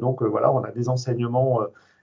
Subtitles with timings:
[0.00, 1.60] donc voilà, on a des enseignements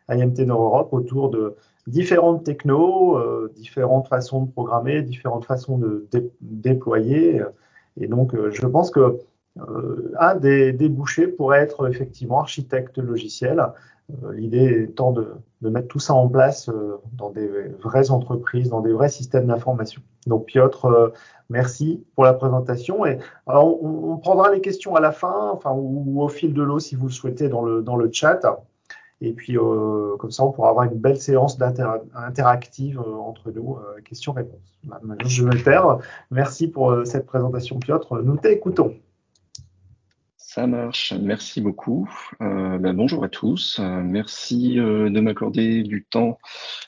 [0.10, 1.56] IMT Nord Europe autour de
[1.88, 3.20] différentes technos,
[3.56, 6.08] différentes façons de programmer, différentes façons de
[6.42, 7.42] déployer.
[8.00, 9.20] Et donc, je pense que
[10.20, 13.64] un des débouchés pourrait être effectivement architecte logiciel.
[14.34, 16.70] L'idée étant de, de, mettre tout ça en place
[17.14, 17.48] dans des
[17.82, 20.02] vraies entreprises, dans des vrais systèmes d'information.
[20.28, 21.12] Donc Piotr,
[21.50, 23.06] merci pour la présentation.
[23.06, 26.62] Et alors, on, on, prendra les questions à la fin, enfin ou, au fil de
[26.62, 28.42] l'eau si vous le souhaitez dans le dans le chat.
[29.24, 31.58] Et puis, euh, comme ça, on pourra avoir une belle séance
[32.14, 34.82] interactive euh, entre nous, euh, questions-réponses.
[35.26, 36.00] Je me taire.
[36.30, 38.22] Merci pour euh, cette présentation, Piotr.
[38.22, 38.96] Nous t'écoutons.
[40.54, 42.08] Ça marche, merci beaucoup.
[42.40, 46.38] Euh, ben bonjour à tous, euh, merci euh, de m'accorder du temps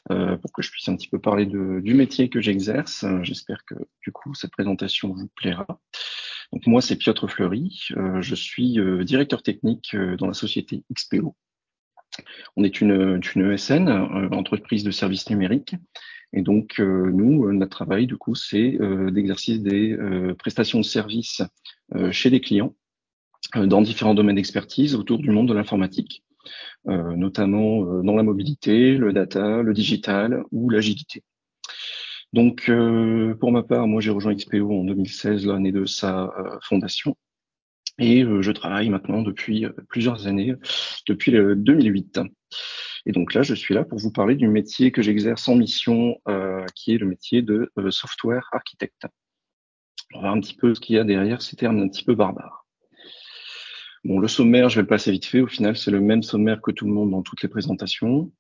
[0.08, 3.04] pour que je puisse un petit peu parler de, du métier que j'exerce.
[3.24, 5.66] J'espère que du coup cette présentation vous plaira.
[6.54, 7.88] Donc moi c'est Piotr Fleury,
[8.20, 11.36] je suis directeur technique dans la société XPO.
[12.58, 13.90] On est une, une ESN,
[14.32, 15.76] entreprise de services numériques,
[16.34, 18.78] et donc nous notre travail du coup c'est
[19.12, 19.98] d'exercice des
[20.38, 21.42] prestations de services
[22.12, 22.85] chez des clients euh,
[23.54, 26.24] dans différents domaines d'expertise autour du monde de l'informatique,
[26.88, 31.24] euh, notamment euh, dans la mobilité, le data, le digital ou l'agilité.
[32.34, 32.70] Donc,
[33.40, 37.16] pour ma part, moi j'ai rejoint XPO en 2016, l'année de sa fondation,
[37.98, 40.54] et je travaille maintenant depuis plusieurs années,
[41.08, 42.20] depuis le 2008.
[43.06, 46.20] Et donc là, je suis là pour vous parler du métier que j'exerce en mission,
[46.76, 49.06] qui est le métier de software architecte.
[50.14, 52.04] On va voir un petit peu ce qu'il y a derrière ces termes un petit
[52.04, 52.65] peu barbares.
[54.06, 55.42] Bon, le sommaire, je vais le passer vite fait.
[55.42, 58.32] Au final, c'est le même sommaire que tout le monde dans toutes les présentations.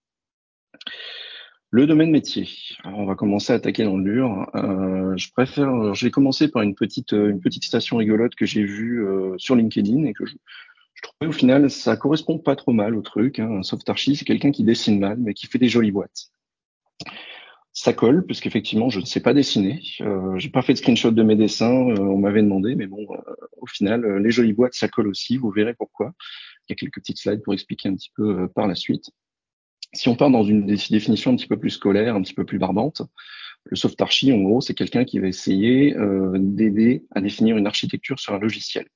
[1.72, 2.47] Le domaine métier.
[2.83, 4.23] Alors, on va commencer à attaquer dans le.
[4.55, 5.95] Euh, je préfère.
[5.95, 9.55] je vais commencer par une petite, une petite station rigolote que j'ai vue euh, sur
[9.55, 10.35] LinkedIn et que je,
[11.02, 13.39] trouvais au final ça correspond pas trop mal au truc.
[13.39, 13.50] Hein.
[13.50, 16.29] Un soft archi, c'est quelqu'un qui dessine mal mais qui fait des jolies boîtes
[17.75, 19.81] ça colle puisqu'effectivement je ne sais pas dessiner.
[20.00, 23.05] Euh, j'ai pas fait de screenshot de mes dessins, euh, on m'avait demandé, mais bon,
[23.11, 25.38] euh, au final, euh, les jolies boîtes ça colle aussi.
[25.38, 26.13] Vous verrez pourquoi.
[26.67, 29.11] Il y a quelques petites slides pour expliquer un petit peu par la suite.
[29.94, 32.57] Si on part dans une définition un petit peu plus scolaire, un petit peu plus
[32.59, 33.01] barbante,
[33.66, 35.95] le soft archi, en gros, c'est quelqu'un qui va essayer
[36.35, 38.88] d'aider à définir une architecture sur un logiciel.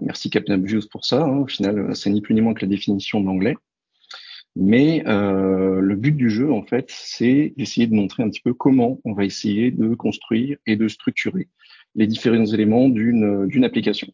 [0.00, 1.22] Merci Captain Abuse pour ça.
[1.22, 1.38] Hein.
[1.38, 3.56] Au final, c'est ni plus ni moins que la définition de l'anglais.
[4.56, 8.54] Mais euh, le but du jeu, en fait, c'est d'essayer de montrer un petit peu
[8.54, 11.48] comment on va essayer de construire et de structurer
[11.96, 14.08] les différents éléments d'une application.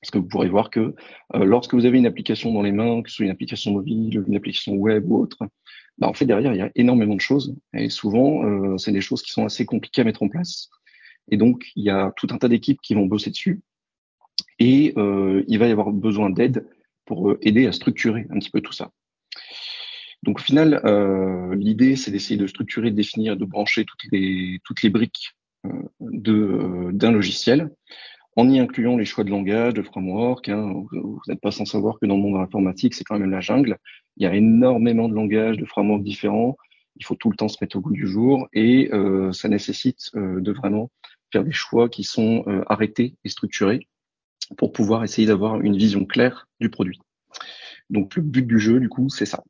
[0.00, 0.94] Parce que vous pourrez voir que
[1.34, 4.24] euh, lorsque vous avez une application dans les mains, que ce soit une application mobile,
[4.26, 5.46] une application web ou autre,
[5.98, 9.00] bah, en fait derrière il y a énormément de choses et souvent euh, c'est des
[9.00, 10.70] choses qui sont assez compliquées à mettre en place.
[11.30, 13.60] Et donc il y a tout un tas d'équipes qui vont bosser dessus
[14.58, 16.66] et euh, il va y avoir besoin d'aide
[17.04, 18.90] pour euh, aider à structurer un petit peu tout ça.
[20.22, 24.60] Donc au final, euh, l'idée, c'est d'essayer de structurer, de définir, de brancher toutes les,
[24.64, 25.34] toutes les briques
[25.66, 25.70] euh,
[26.28, 27.70] euh, d'un logiciel,
[28.36, 30.48] en y incluant les choix de langage, de framework.
[30.48, 30.84] Hein.
[30.92, 33.40] Vous n'êtes pas sans savoir que dans le monde de l'informatique, c'est quand même la
[33.40, 33.78] jungle.
[34.16, 36.56] Il y a énormément de langages, de frameworks différents.
[36.96, 40.10] Il faut tout le temps se mettre au goût du jour et euh, ça nécessite
[40.14, 40.90] euh, de vraiment
[41.32, 43.88] faire des choix qui sont euh, arrêtés et structurés
[44.56, 47.00] pour pouvoir essayer d'avoir une vision claire du produit.
[47.88, 49.42] Donc le but du jeu, du coup, c'est ça.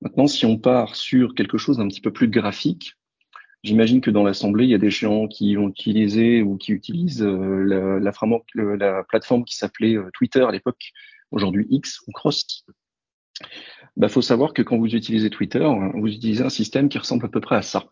[0.00, 2.94] Maintenant, si on part sur quelque chose d'un petit peu plus graphique,
[3.62, 7.22] j'imagine que dans l'assemblée, il y a des gens qui ont utilisé ou qui utilisent
[7.22, 10.90] euh, la, la, la, plateforme qui s'appelait euh, Twitter à l'époque,
[11.30, 12.64] aujourd'hui X ou Cross.
[13.40, 17.26] Il bah, faut savoir que quand vous utilisez Twitter, vous utilisez un système qui ressemble
[17.26, 17.86] à peu près à ça.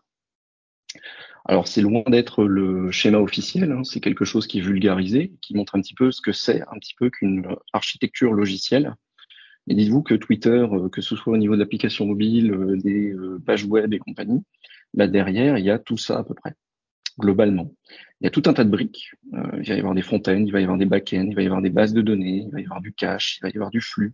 [1.45, 5.55] Alors c'est loin d'être le schéma officiel, hein, c'est quelque chose qui est vulgarisé, qui
[5.55, 8.95] montre un petit peu ce que c'est un petit peu qu'une architecture logicielle.
[9.67, 13.13] Et dites-vous que Twitter, euh, que ce soit au niveau de l'application mobile, euh, des
[13.13, 14.43] euh, pages web et compagnie,
[14.93, 16.53] bah derrière, il y a tout ça à peu près,
[17.17, 17.73] globalement.
[18.21, 19.11] Il y a tout un tas de briques.
[19.31, 21.45] il va y avoir des fontaines, il va y avoir des backends, il va y
[21.45, 23.71] avoir des bases de données, il va y avoir du cache, il va y avoir
[23.71, 24.13] du flux.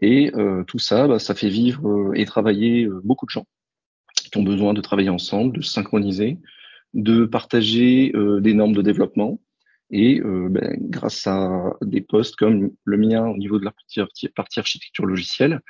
[0.00, 0.30] Et
[0.66, 3.46] tout ça, bah, ça fait vivre et travailler beaucoup de gens
[4.14, 6.38] qui ont besoin de travailler ensemble, de synchroniser,
[6.94, 9.40] de partager des normes de développement,
[9.90, 13.72] et euh, ben, grâce à des postes comme le mien au niveau de la
[14.34, 15.60] partie, architecture logicielle,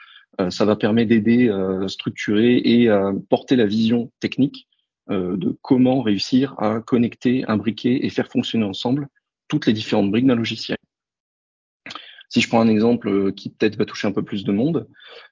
[0.41, 4.69] euh, ça va permettre d'aider à structurer et à porter la vision technique
[5.11, 9.09] euh, de comment réussir à connecter, imbriquer et faire fonctionner ensemble
[9.49, 10.79] toutes les différentes briques d'un logiciel.
[12.29, 14.89] Si je prends un exemple qui peut-être va toucher un peu plus de monde,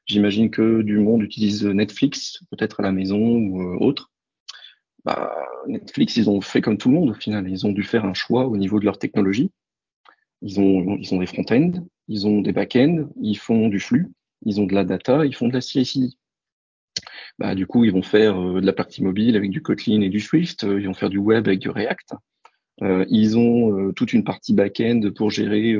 [0.06, 4.12] j'imagine que du monde utilise Netflix, peut-être à la maison ou autre
[5.04, 5.34] bah,
[5.66, 7.48] Netflix, ils ont fait comme tout le monde au final.
[7.48, 9.50] Ils ont dû faire un choix au niveau de leur technologie.
[10.42, 11.72] Ils ont, des front-end,
[12.08, 14.12] ils ont des back-ends, ils font du flux,
[14.44, 16.10] ils ont de la data, ils font de la CI/CD.
[17.38, 20.10] Bah, du coup, ils vont faire euh, de la partie mobile avec du Kotlin et
[20.10, 22.14] du Swift, euh, ils vont faire du web avec du React.
[22.82, 25.76] Euh, ils ont toute une partie back-end pour gérer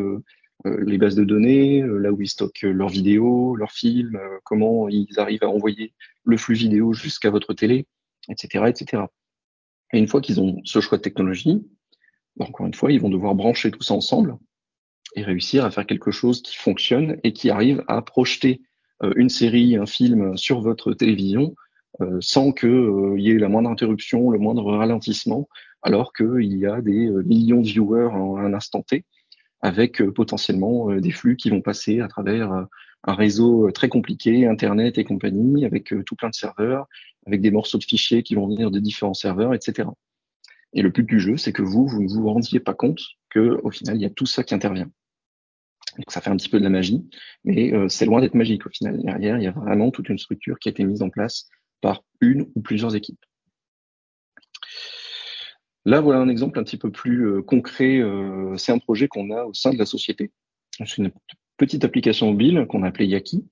[0.65, 5.43] les bases de données, là où ils stockent leurs vidéos, leurs films, comment ils arrivent
[5.43, 5.93] à envoyer
[6.23, 7.87] le flux vidéo jusqu'à votre télé,
[8.29, 9.03] etc., etc.
[9.93, 11.67] Et une fois qu'ils ont ce choix de technologie,
[12.37, 14.37] bah, encore une fois, ils vont devoir brancher tout ça ensemble
[15.17, 18.63] et réussir à faire quelque chose qui fonctionne et qui arrive à projeter
[19.03, 21.55] euh, une série, un film sur votre télévision
[22.01, 25.49] euh, sans qu'il euh, y ait la moindre interruption, le moindre ralentissement,
[25.83, 29.05] alors qu'il y a des millions de viewers en un instant T,
[29.61, 32.67] avec potentiellement des flux qui vont passer à travers
[33.05, 36.87] un réseau très compliqué, Internet et compagnie, avec tout plein de serveurs,
[37.27, 39.89] avec des morceaux de fichiers qui vont venir de différents serveurs, etc.
[40.73, 43.61] Et le but du jeu, c'est que vous, vous ne vous rendiez pas compte que
[43.63, 44.91] au final, il y a tout ça qui intervient.
[45.97, 47.09] Donc ça fait un petit peu de la magie,
[47.45, 49.01] mais euh, c'est loin d'être magique au final.
[49.03, 51.49] Derrière, il y a vraiment toute une structure qui a été mise en place
[51.81, 53.25] par une ou plusieurs équipes.
[55.85, 57.99] Là, voilà un exemple un petit peu plus euh, concret.
[57.99, 60.33] Euh, c'est un projet qu'on a au sein de la société.
[60.99, 61.13] Une
[61.57, 63.45] petite application mobile qu'on a appelée Yaki.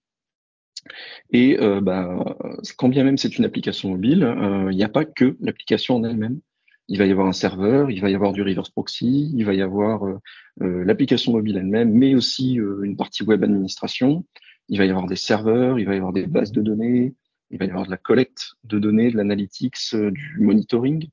[1.31, 2.37] Et bah,
[2.76, 4.34] quand bien même c'est une application mobile,
[4.70, 6.40] il n'y a pas que l'application en elle-même
[6.88, 9.54] il va y avoir un serveur, il va y avoir du reverse proxy, il va
[9.54, 10.19] y avoir euh,
[10.62, 14.25] euh, l'application mobile elle-même, mais aussi euh, une partie web administration.
[14.69, 17.14] Il va y avoir des serveurs, il va y avoir des bases de données,
[17.50, 21.08] il va y avoir de la collecte de données, de l'analytics, du monitoring.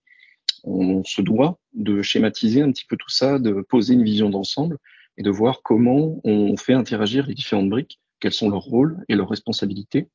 [0.63, 4.77] On se doit de schématiser un petit peu tout ça, de poser une vision d'ensemble
[5.19, 9.15] et de voir comment on fait interagir les différentes briques, quels sont leurs rôles et
[9.15, 10.07] leurs responsabilités,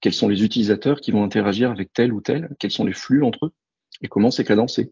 [0.00, 3.22] quels sont les utilisateurs qui vont interagir avec tel ou tel, quels sont les flux
[3.22, 3.52] entre eux
[4.02, 4.90] et comment c'est cadencé.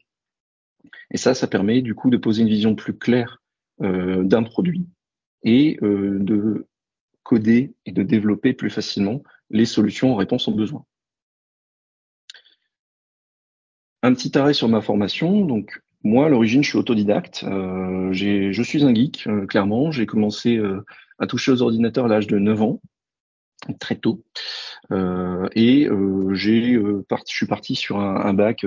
[1.10, 3.43] Et ça, ça permet du coup de poser une vision plus claire
[3.82, 4.87] euh, d'un produit
[5.43, 6.69] et euh, de
[7.25, 10.84] coder et de développer plus facilement les solutions en réponse aux besoins.
[14.04, 15.44] Un petit arrêt sur ma formation.
[15.44, 17.44] Donc, moi, à l'origine, je suis autodidacte.
[17.44, 19.90] Euh, je suis un geek, euh, clairement.
[19.90, 20.84] J'ai commencé euh,
[21.18, 22.80] à toucher aux ordinateurs à l'âge de 9 ans,
[23.80, 24.22] très tôt.
[24.92, 25.88] Euh, et
[26.32, 28.64] j'ai, je suis parti sur un, un bac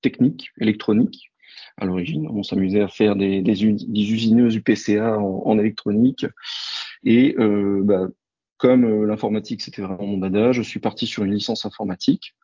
[0.00, 1.32] technique, électronique,
[1.76, 2.28] à l'origine.
[2.30, 6.26] On s'amusait à faire des, des, usineuses UPCA en, en électronique.
[7.04, 8.08] Et euh, bah,
[8.58, 12.34] comme euh, l'informatique, c'était vraiment mon dada, je suis parti sur une licence informatique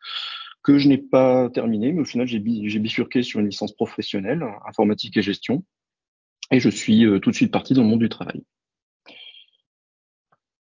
[0.68, 5.16] que je n'ai pas terminée, mais au final, j'ai bifurqué sur une licence professionnelle, informatique
[5.16, 5.64] et gestion.
[6.50, 8.42] Et je suis euh, tout de suite parti dans le monde du travail.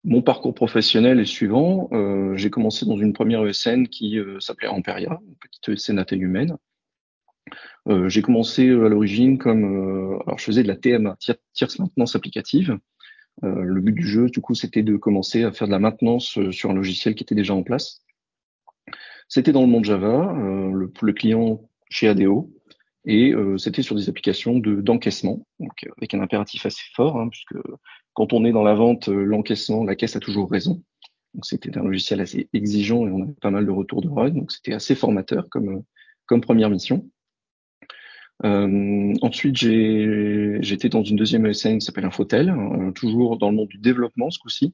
[0.03, 1.87] Mon parcours professionnel est suivant.
[1.93, 6.03] Euh, j'ai commencé dans une première ESN qui euh, s'appelait Amperia, une petite ESN à
[6.03, 6.57] taille humaine.
[8.07, 11.15] J'ai commencé à l'origine comme, alors je faisais de la TMA,
[11.53, 12.79] tierce maintenance applicative.
[13.43, 16.71] le but du jeu, du coup, c'était de commencer à faire de la maintenance sur
[16.71, 18.01] un logiciel qui était déjà en place.
[19.27, 22.51] C'était dans le monde Java, le, le, client chez ADO,
[23.05, 27.55] et c'était sur des applications de d'encaissement, donc avec un impératif assez fort, hein, puisque
[28.13, 30.83] quand on est dans la vente, l'encaissement, la caisse a toujours raison.
[31.33, 34.29] Donc c'était un logiciel assez exigeant et on avait pas mal de retours de run,
[34.29, 35.83] donc c'était assez formateur comme
[36.27, 37.09] comme première mission.
[38.43, 43.69] Euh, ensuite, j'étais dans une deuxième ESN qui s'appelle Infotel, euh, toujours dans le monde
[43.69, 44.73] du développement ce coup-ci.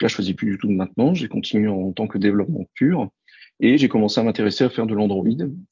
[0.00, 3.10] là, je faisais plus du tout de maintenance, j'ai continué en tant que développement pur.
[3.60, 5.28] Et j'ai commencé à m'intéresser à faire de l'Android.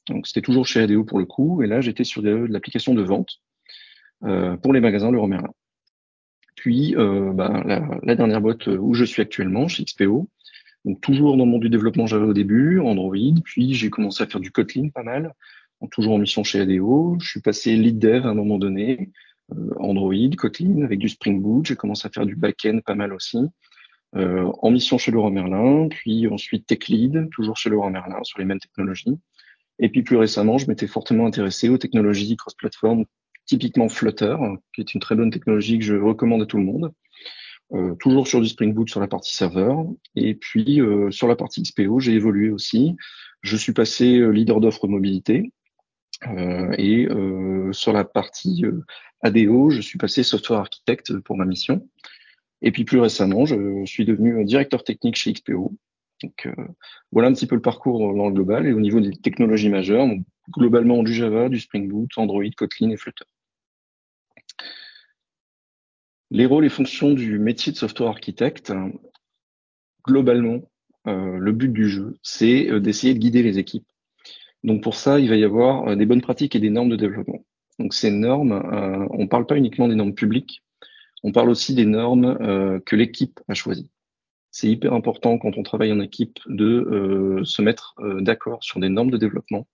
[0.08, 1.62] Donc c'était toujours chez ADO pour le coup.
[1.62, 3.40] Et là, j'étais sur de, l'application de vente
[4.24, 5.52] euh, pour les magasins Leroy Merlin.
[6.54, 10.28] Puis euh, bah, la, dernière boîte où je suis actuellement, chez XPO,
[10.84, 13.16] donc toujours dans le monde du développement Java au début, Android.
[13.44, 15.32] Puis j'ai commencé à faire du Kotlin pas mal
[15.86, 17.16] toujours en mission chez ADO.
[17.20, 19.10] Je suis passé lead dev à un moment donné,
[19.52, 21.66] euh, Android, Kotlin, avec du Spring Boot.
[21.66, 23.38] J'ai commencé à faire du back-end pas mal aussi.
[24.16, 28.38] Euh, en mission chez Laurent Merlin, puis ensuite tech lead, toujours chez Laurent Merlin, sur
[28.38, 29.18] les mêmes technologies.
[29.78, 33.04] Et puis plus récemment, je m'étais fortement intéressé aux technologies cross-platform,
[33.44, 34.36] typiquement Flutter,
[34.74, 36.92] qui est une très bonne technologie que je recommande à tout le monde.
[37.74, 39.84] Euh, toujours sur du Spring Boot sur la partie serveur.
[40.16, 42.96] Et puis euh, sur la partie XPO, j'ai évolué aussi.
[43.42, 45.52] Je suis passé leader d'offre mobilité,
[46.26, 47.06] euh, et
[47.72, 48.64] sur la partie
[49.20, 51.86] ADO, je suis passé software architecte pour ma mission.
[52.62, 55.72] Et puis plus récemment, je suis devenu directeur technique chez XPO.
[56.22, 56.48] Donc
[57.12, 60.06] voilà un petit peu le parcours dans le global et au niveau des technologies majeures,
[60.06, 63.24] donc, globalement du Java, du Spring Boot, Android, Kotlin et Flutter.
[66.30, 68.72] Les rôles et fonctions du métier de software architecte,
[70.04, 70.62] globalement,
[71.06, 73.86] euh, le but du jeu, c'est d'essayer de guider les équipes
[74.64, 76.96] donc pour ça, il va y avoir euh, des bonnes pratiques et des normes de
[76.96, 77.44] développement.
[77.78, 80.62] Donc ces normes, euh, on ne parle pas uniquement des normes publiques,
[81.22, 83.90] On parle aussi des normes euh, que l'équipe a choisies.
[84.50, 88.80] C'est hyper important quand on travaille en équipe de euh, se mettre euh, d'accord sur
[88.80, 89.66] des normes de développement,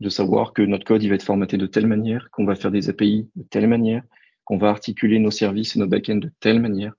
[0.00, 2.70] de savoir que notre code il va être formaté de telle manière, qu'on va faire
[2.70, 4.02] des API de telle manière,
[4.44, 6.94] qu'on va articuler nos services et nos backends de telle manière.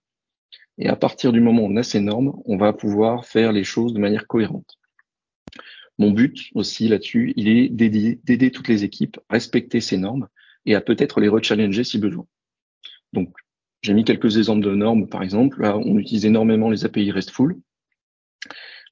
[0.78, 3.64] Et à partir du moment où on a ces normes, on va pouvoir faire les
[3.64, 4.80] choses de manière cohérente.
[6.00, 10.28] Mon but aussi là-dessus, il est d'aider toutes les équipes à respecter ces normes
[10.66, 12.26] et à peut-être les rechallenger si besoin.
[13.12, 13.30] Donc,
[13.84, 15.62] j'ai mis quelques exemples de normes, par exemple.
[15.62, 17.58] Là, on utilise énormément les API RESTful.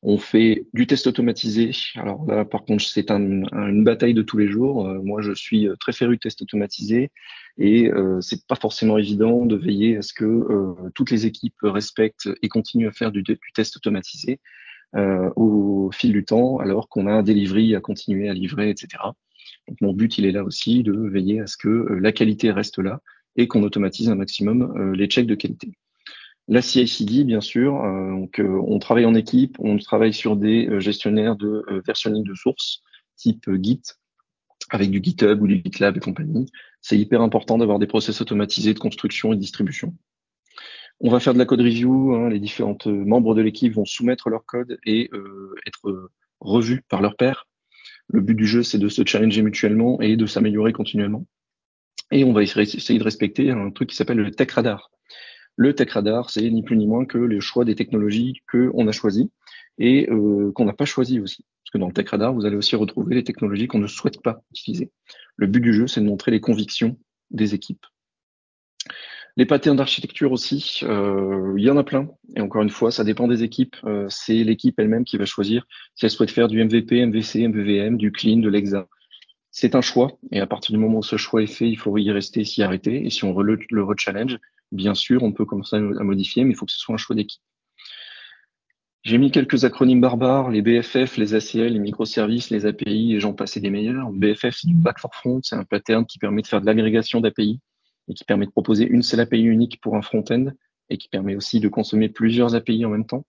[0.03, 1.71] On fait du test automatisé.
[1.95, 4.88] Alors là, par contre, c'est une bataille de tous les jours.
[4.88, 7.12] Euh, moi, je suis euh, très féru de test automatisé
[7.57, 11.60] et euh, c'est pas forcément évident de veiller à ce que euh, toutes les équipes
[11.62, 14.39] respectent et continuent à faire du, du test automatisé
[15.38, 19.01] au fil du temps, alors qu'on a un delivery à continuer à livrer, etc.
[19.69, 22.77] Donc mon but, il est là aussi de veiller à ce que la qualité reste
[22.77, 23.00] là
[23.35, 25.71] et qu'on automatise un maximum euh, les checks de qualité.
[26.47, 30.67] La CI/CD, bien sûr, euh, donc, euh, on travaille en équipe, on travaille sur des
[30.81, 32.81] gestionnaires de versionning de sources
[33.15, 33.81] type Git,
[34.69, 36.47] avec du GitHub ou du GitLab et compagnie.
[36.81, 39.95] C'est hyper important d'avoir des process automatisés de construction et de distribution.
[41.00, 42.15] On va faire de la code review.
[42.15, 45.09] Hein, les différents membres de l'équipe vont soumettre leur code et
[45.67, 46.09] être
[46.39, 47.47] revus par leur pairs.
[48.07, 51.25] Le but du jeu, c'est de se challenger mutuellement et de s'améliorer continuellement.
[52.12, 54.91] Et on va essayer de respecter un truc qui s'appelle le Tech Radar.
[55.56, 58.91] Le Tech Radar, c'est ni plus ni moins que le choix des technologies qu'on a
[58.91, 59.32] choisies
[59.77, 61.46] et euh, qu'on n'a pas choisi aussi.
[61.63, 64.22] Parce que dans le Tech Radar, vous allez aussi retrouver les technologies qu'on ne souhaite
[64.22, 64.91] pas utiliser.
[65.38, 66.98] Le but du jeu, c'est de montrer les convictions
[67.32, 67.86] des équipes.
[69.38, 72.10] Les patterns d'architecture aussi, euh, il y en a plein.
[72.36, 73.77] Et encore une fois, ça dépend des équipes.
[73.86, 75.65] Euh, c'est l'équipe elle-même qui va choisir
[75.96, 78.88] si elle souhaite faire du MVP, MVC, MVVM, du clean, de l'EXA,
[79.51, 81.98] c'est un choix, et à partir du moment où ce choix est fait, il faut
[81.98, 83.05] y rester, s'y arrêter.
[83.05, 84.39] Et si on le, le re-challenge,
[84.72, 87.15] bien sûr, on peut commencer à modifier, mais il faut que ce soit un choix
[87.15, 87.41] d'équipe.
[89.03, 93.34] J'ai mis quelques acronymes barbares, les BFF, les ACL, les microservices, les API, et j'en
[93.34, 94.12] passais des meilleurs.
[94.12, 97.20] BFF, c'est du back for front, c'est un pattern qui permet de faire de l'agrégation
[97.20, 97.60] d'API
[98.08, 100.51] et qui permet de proposer une seule API unique pour un front-end
[100.89, 103.25] et qui permet aussi de consommer plusieurs API en même temps.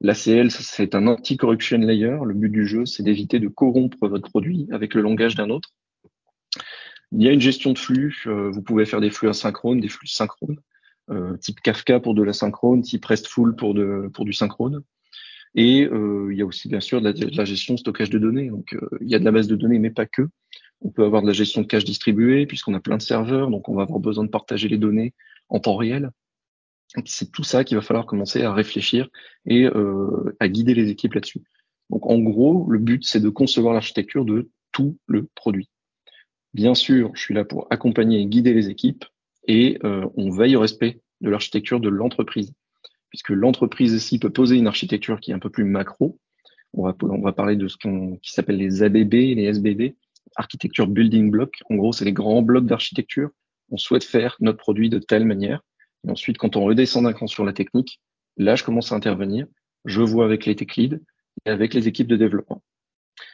[0.00, 2.16] L'ACL, c'est un anti-corruption layer.
[2.24, 5.74] Le but du jeu, c'est d'éviter de corrompre votre produit avec le langage d'un autre.
[7.12, 8.22] Il y a une gestion de flux.
[8.26, 10.56] Euh, vous pouvez faire des flux asynchrones, des flux synchrones,
[11.10, 13.76] euh, type Kafka pour de l'asynchrone, type RESTful pour,
[14.14, 14.82] pour du synchrone.
[15.54, 18.18] Et euh, il y a aussi bien sûr de la, de la, gestion stockage de
[18.18, 18.48] données.
[18.48, 20.22] Donc il y a de la base de données, mais pas que.
[20.82, 23.68] On peut avoir de la gestion de cache distribuée puisqu'on a plein de serveurs, donc
[23.68, 25.12] on va avoir besoin de partager les données
[25.50, 26.10] en temps réel.
[27.04, 29.08] C'est tout ça qu'il va falloir commencer à réfléchir
[29.46, 31.42] et euh, à guider les équipes là-dessus.
[31.88, 35.70] Donc en gros, le but, c'est de concevoir l'architecture de tout le produit.
[36.52, 39.04] Bien sûr, je suis là pour accompagner et guider les équipes
[39.46, 42.52] et euh, on veille au respect de l'architecture de l'entreprise.
[43.08, 46.18] Puisque l'entreprise ici peut poser une architecture qui est un peu plus macro.
[46.72, 49.96] On va, on va parler de ce qu'on, qui s'appelle les ABB, les SBB,
[50.36, 51.54] architecture building block.
[51.70, 53.30] En gros, c'est les grands blocs d'architecture.
[53.70, 55.62] On souhaite faire notre produit de telle manière
[56.06, 58.00] et ensuite, quand on redescend d'un cran sur la technique,
[58.36, 59.46] là, je commence à intervenir.
[59.84, 61.00] Je vois avec les tech leads
[61.44, 62.62] et avec les équipes de développement.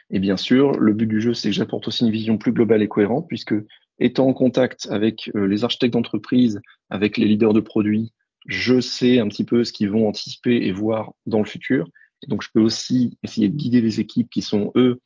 [0.09, 2.81] Et bien sûr, le but du jeu, c'est que j'apporte aussi une vision plus globale
[2.81, 3.55] et cohérente, puisque
[3.99, 8.13] étant en contact avec euh, les architectes d'entreprise, avec les leaders de produits,
[8.45, 11.87] je sais un petit peu ce qu'ils vont anticiper et voir dans le futur.
[12.23, 15.01] Et donc, je peux aussi essayer de guider les équipes qui sont, eux,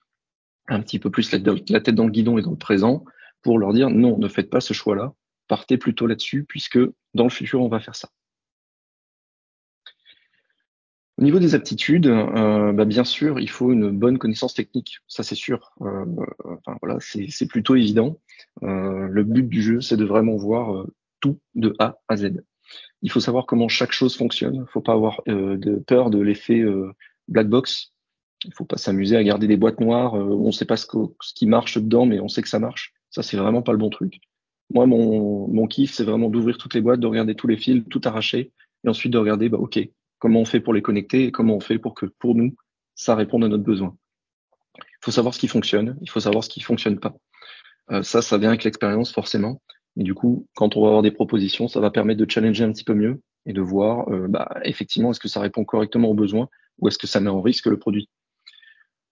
[0.68, 3.04] un petit peu plus la tête dans le guidon et dans le présent,
[3.42, 5.14] pour leur dire non, ne faites pas ce choix-là,
[5.52, 6.80] partez plutôt là-dessus, puisque
[7.14, 8.08] dans le futur, on va faire ça.
[11.18, 15.24] Au niveau des aptitudes, euh, bah, bien sûr, il faut une bonne connaissance technique, ça
[15.24, 15.74] c'est sûr.
[15.82, 16.06] Euh,
[17.02, 18.18] c'est plutôt évident.
[18.64, 20.86] Euh, le but du jeu, c'est de vraiment voir
[21.20, 22.46] tout de A à Z.
[23.02, 24.56] Il faut savoir comment chaque chose fonctionne.
[24.56, 25.22] Il ne faut pas avoir
[25.86, 26.64] peur de l'effet
[27.28, 27.92] black box.
[28.46, 30.14] Il ne faut pas s'amuser à garder des boîtes noires.
[30.14, 30.88] on ne sait pas ce,
[31.20, 32.94] ce, qui marche dedans, mais on sait que ça marche.
[33.10, 34.22] Ça, c'est vraiment pas le bon truc.
[34.74, 37.84] Moi, mon, mon kiff, c'est vraiment d'ouvrir toutes les boîtes, de regarder tous les fils,
[37.90, 38.52] tout arracher,
[38.84, 39.80] et ensuite de regarder, bah, OK,
[40.20, 42.56] comment on fait pour les connecter et comment on fait pour que, pour nous,
[42.96, 43.96] ça réponde à notre besoin.
[44.78, 47.16] Il faut savoir ce qui fonctionne, il faut savoir ce qui fonctionne pas.
[47.92, 49.62] Euh, ça, ça vient avec l'expérience, forcément.
[49.98, 52.72] Et du coup, quand on va avoir des propositions, ça va permettre de challenger un
[52.72, 56.14] petit peu mieux et de voir, euh, bah, effectivement, est-ce que ça répond correctement aux
[56.14, 56.48] besoins
[56.80, 58.08] ou est-ce que ça met en risque le produit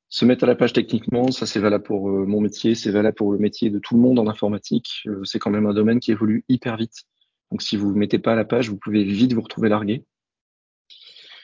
[0.10, 3.16] se mettre à la page techniquement, ça c'est valable pour euh, mon métier, c'est valable
[3.16, 5.04] pour le métier de tout le monde en informatique.
[5.08, 7.04] Euh, c'est quand même un domaine qui évolue hyper vite.
[7.52, 10.04] Donc si vous ne mettez pas à la page, vous pouvez vite vous retrouver largué.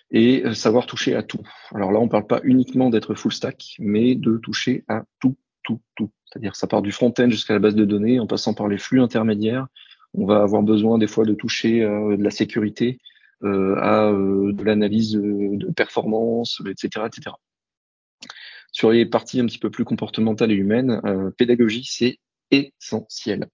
[0.10, 1.42] Et euh, savoir toucher à tout.
[1.76, 5.36] Alors là, on ne parle pas uniquement d'être full stack, mais de toucher à tout,
[5.64, 6.12] tout, tout.
[6.26, 9.00] C'est-à-dire ça part du front-end jusqu'à la base de données, en passant par les flux
[9.00, 9.68] intermédiaires,
[10.16, 13.00] On va avoir besoin des fois de toucher de la sécurité,
[13.42, 17.32] à de l'analyse de performance, etc., etc.
[18.76, 21.00] Sur les parties un petit peu plus comportementales et humaines,
[21.38, 22.18] pédagogie, c'est
[22.52, 23.48] essentiel.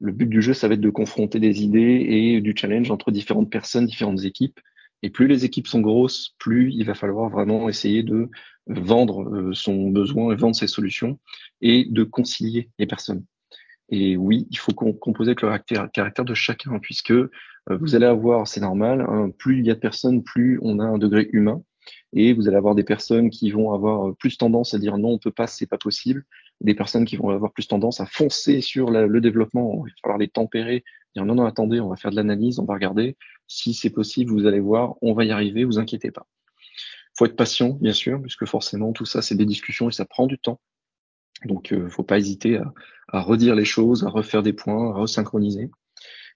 [0.00, 3.12] Le but du jeu, ça va être de confronter des idées et du challenge entre
[3.12, 4.58] différentes personnes, différentes équipes.
[5.04, 8.28] Et plus les équipes sont grosses, plus il va falloir vraiment essayer de
[8.66, 11.20] vendre euh, son besoin et vendre ses solutions
[11.60, 13.24] et de concilier les personnes.
[13.90, 17.28] Et oui, il faut composer avec le caractère, de chacun, puisque euh,
[17.68, 20.84] vous allez avoir, c'est normal, hein, plus il y a de personnes, plus on a
[20.84, 21.62] un degré humain.
[22.14, 25.18] Et vous allez avoir des personnes qui vont avoir plus tendance à dire non, on
[25.18, 26.24] peut pas, c'est pas possible.
[26.60, 29.84] Des personnes qui vont avoir plus tendance à foncer sur le développement.
[29.86, 32.64] Il va falloir les tempérer, dire non, non, attendez, on va faire de l'analyse, on
[32.64, 33.16] va regarder.
[33.48, 36.26] Si c'est possible, vous allez voir, on va y arriver, vous inquiétez pas
[37.16, 40.26] faut être patient, bien sûr, puisque forcément tout ça c'est des discussions et ça prend
[40.26, 40.60] du temps.
[41.44, 42.58] Donc euh, faut pas hésiter
[43.08, 45.70] à, redire les choses, à refaire des points, à resynchroniser.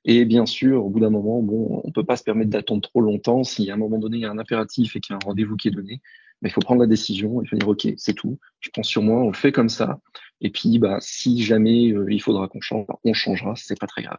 [0.05, 3.01] Et bien sûr, au bout d'un moment, bon, on peut pas se permettre d'attendre trop
[3.01, 3.45] longtemps.
[3.45, 5.27] Si à un moment donné il y a un impératif et qu'il y a un
[5.27, 6.01] rendez-vous qui est donné,
[6.41, 8.39] mais il faut prendre la décision et faut dire ok, c'est tout.
[8.61, 10.01] Je pense sur moi, on le fait comme ça.
[10.41, 14.03] Et puis bah si jamais euh, il faudra qu'on change, on changera, c'est pas très
[14.03, 14.19] grave.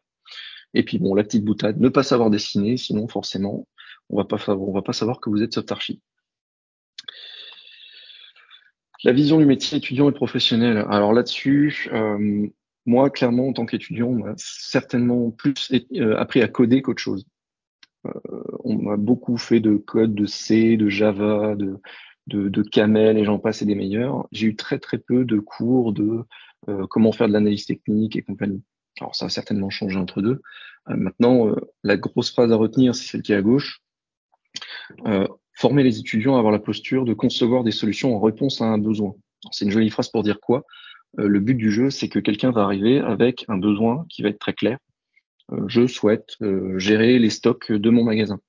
[0.74, 3.68] Et puis bon, la petite boutade, ne pas savoir dessiner, sinon forcément,
[4.10, 6.02] on va pas on va pas savoir que vous êtes soft archi.
[9.04, 10.86] La vision du métier étudiant et professionnel.
[10.90, 12.48] Alors là-dessus, euh,
[12.89, 17.27] moi, clairement, en tant qu'étudiant, on m'a certainement plus euh, appris à coder qu'autre chose.
[18.08, 18.12] Euh,
[18.63, 21.79] on m'a beaucoup fait de code de C, de Java, de,
[22.27, 24.27] de, Camel et j'en passe et des meilleurs.
[24.31, 26.24] J'ai eu très très peu de cours de
[26.89, 28.62] comment faire de l'analyse technique et compagnie.
[29.00, 30.41] Alors ça a certainement changé entre deux.
[30.88, 33.81] maintenant, la grosse phrase à retenir, c'est celle qui est à gauche
[35.55, 38.77] former les étudiants à avoir la posture de concevoir des solutions en réponse à un
[38.77, 39.15] besoin.
[39.51, 40.63] C'est une jolie phrase pour dire quoi?
[40.63, 44.30] euh, Le but du jeu, c'est que quelqu'un va arriver avec un besoin qui va
[44.30, 44.78] être très clair.
[45.51, 48.39] Euh, je souhaite euh, gérer les stocks de mon magasin.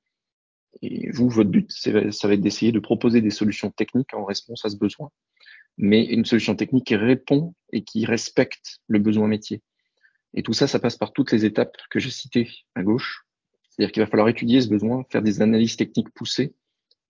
[0.83, 1.91] Et vous, votre but, ça
[2.29, 5.11] va être d'essayer de proposer des solutions techniques en réponse à ce besoin.
[5.79, 9.63] Mais une solution technique qui répond et qui respecte le besoin métier.
[10.35, 13.25] Et tout ça, ça passe par toutes les étapes que j'ai citées à gauche.
[13.69, 16.55] C'est-à-dire qu'il va falloir étudier ce besoin, faire des analyses techniques poussées,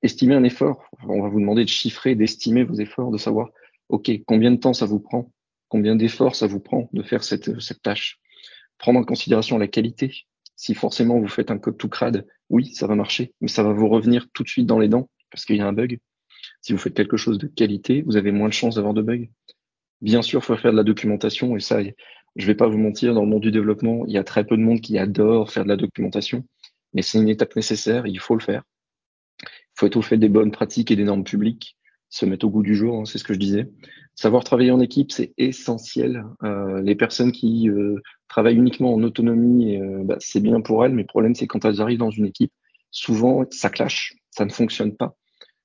[0.02, 0.88] estimer un effort.
[1.02, 3.50] On va vous demander de chiffrer, d'estimer vos efforts, de savoir,
[3.88, 5.30] OK, combien de temps ça vous prend,
[5.70, 7.50] combien d'efforts ça vous prend de faire cette,
[7.82, 8.18] tâche.
[8.76, 10.26] Prendre en considération la qualité.
[10.56, 13.72] Si forcément vous faites un code tout crade, oui, ça va marcher, mais ça va
[13.72, 15.98] vous revenir tout de suite dans les dents parce qu'il y a un bug.
[16.60, 19.28] Si vous faites quelque chose de qualité, vous avez moins de chances d'avoir de bugs.
[20.02, 21.80] Bien sûr, il faut faire de la documentation et ça,
[22.36, 24.56] je vais pas vous mentir, dans le monde du développement, il y a très peu
[24.56, 26.44] de monde qui adore faire de la documentation,
[26.92, 28.64] mais c'est une étape nécessaire, il faut le faire
[29.80, 31.76] faut être au fait des bonnes pratiques et des normes publiques,
[32.10, 33.70] se mettre au goût du jour, hein, c'est ce que je disais.
[34.16, 36.24] Savoir travailler en équipe, c'est essentiel.
[36.42, 37.96] Euh, les personnes qui euh,
[38.28, 41.64] travaillent uniquement en autonomie, euh, bah, c'est bien pour elles, mais le problème, c'est quand
[41.64, 42.52] elles arrivent dans une équipe,
[42.90, 45.16] souvent, ça clash, ça ne fonctionne pas.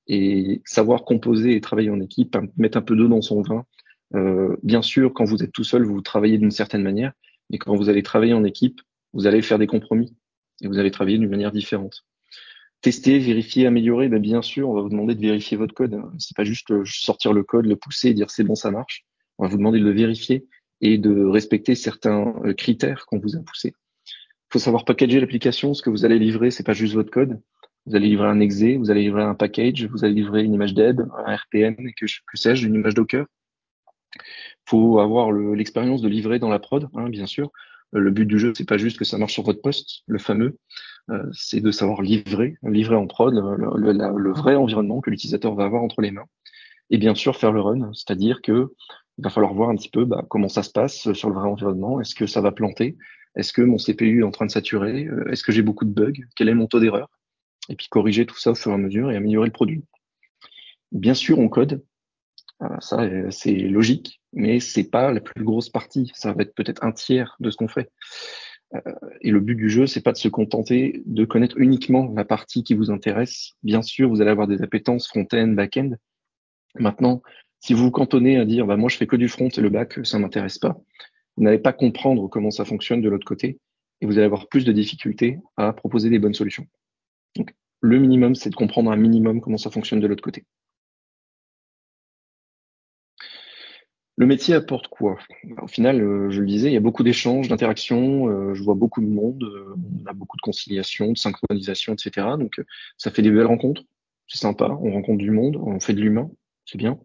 [0.07, 3.65] Et savoir composer et travailler en équipe, mettre un peu d'eau dans son vin,
[4.61, 7.11] bien sûr, quand vous êtes tout seul, vous travaillez d'une certaine manière,
[7.49, 8.81] mais quand vous allez travailler en équipe,
[9.13, 10.15] vous allez faire des compromis
[10.61, 12.05] et vous allez travailler d'une manière différente
[12.85, 15.99] tester, vérifier, améliorer, ben bien sûr, on va vous demander de vérifier votre code.
[16.19, 19.05] C'est pas juste euh, sortir le code, le pousser et dire c'est bon, ça marche.
[19.39, 20.45] On va vous demander de le vérifier
[20.81, 23.73] et de respecter certains euh, critères qu'on vous a poussés.
[24.05, 25.73] Il faut savoir packager l'application.
[25.73, 27.41] Ce que vous allez livrer, c'est pas juste votre code.
[27.87, 30.75] Vous allez livrer un exe, vous allez livrer un package, vous allez livrer une image
[30.75, 33.25] d'aide, un RPM, que, que sais-je, une image Docker.
[34.65, 37.51] faut avoir l'expérience de livrer dans la prod, hein, bien sûr.
[37.95, 40.19] Euh, le but du jeu, c'est pas juste que ça marche sur votre poste, le
[40.19, 40.59] fameux,
[41.33, 46.01] c'est de savoir livrer, livrer en prod le, vrai environnement que l'utilisateur va avoir entre
[46.01, 46.25] les mains.
[46.89, 48.73] Et bien sûr, faire le run, c'est-à-dire que
[49.17, 51.47] il va falloir voir un petit peu bah, comment ça se passe sur le vrai
[51.47, 52.01] environnement.
[52.01, 52.97] Est-ce que ça va planter?
[53.35, 55.05] Est-ce que mon CPU est en train de saturer?
[55.05, 56.21] Euh, Est-ce que j'ai beaucoup de bugs?
[56.35, 57.09] Quel est mon taux d'erreur?
[57.69, 59.83] Et puis corriger tout ça au fur et à mesure et améliorer le produit.
[60.91, 61.83] Bien sûr, on code.
[62.79, 66.11] Ça, c'est logique, mais c'est pas la plus grosse partie.
[66.15, 67.91] Ça va être peut-être un tiers de ce qu'on fait.
[68.73, 68.79] Euh,
[69.21, 72.63] et le but du jeu, c'est pas de se contenter de connaître uniquement la partie
[72.63, 73.51] qui vous intéresse.
[73.63, 75.91] Bien sûr, vous allez avoir des appétences front-end, back-end.
[76.79, 77.21] Maintenant,
[77.59, 79.69] si vous vous cantonnez à dire, bah, moi, je fais que du front et le
[79.69, 80.77] back, ça m'intéresse pas,
[81.37, 83.59] vous n'allez pas comprendre comment ça fonctionne de l'autre côté
[84.01, 86.67] et vous allez avoir plus de difficultés à proposer des bonnes solutions.
[87.35, 90.45] Donc, le minimum, c'est de comprendre un minimum comment ça fonctionne de l'autre côté.
[94.17, 95.17] Le métier apporte quoi?
[95.61, 98.75] Au final, euh, je le disais, il y a beaucoup d'échanges, d'interactions, euh, je vois
[98.75, 102.27] beaucoup de monde, euh, on a beaucoup de conciliation, de synchronisation, etc.
[102.39, 102.61] Donc
[102.97, 103.83] ça fait des belles rencontres,
[104.27, 106.31] c'est sympa, on rencontre du monde, on fait de l'humain,
[106.65, 106.97] c'est bien.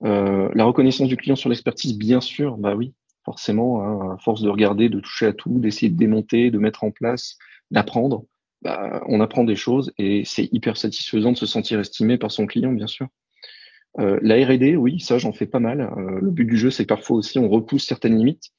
[0.00, 4.48] la reconnaissance du client sur l'expertise, bien sûr, bah oui, forcément, hein, à force de
[4.48, 7.36] regarder, de toucher à tout, d'essayer de démonter, de mettre en place,
[7.70, 8.24] d'apprendre,
[8.62, 12.46] bah, on apprend des choses et c'est hyper satisfaisant de se sentir estimé par son
[12.46, 13.08] client, bien sûr.
[13.98, 15.80] Euh, la R&D, oui, ça j'en fais pas mal.
[15.80, 18.50] Euh, le but du jeu, c'est que parfois aussi on repousse certaines limites.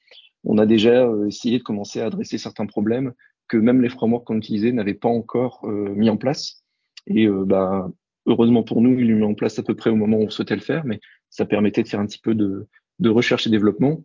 [0.44, 3.14] On a déjà euh, essayé de commencer à adresser certains problèmes
[3.48, 6.64] que même les frameworks qu'on utilisait n'avaient pas encore mis en place.
[7.08, 7.92] Et bah,
[8.26, 10.30] heureusement pour nous, il est mis en place à peu près au moment où on
[10.30, 12.68] souhaitait le faire, mais ça permettait de faire un petit peu de,
[13.00, 14.02] de recherche et développement,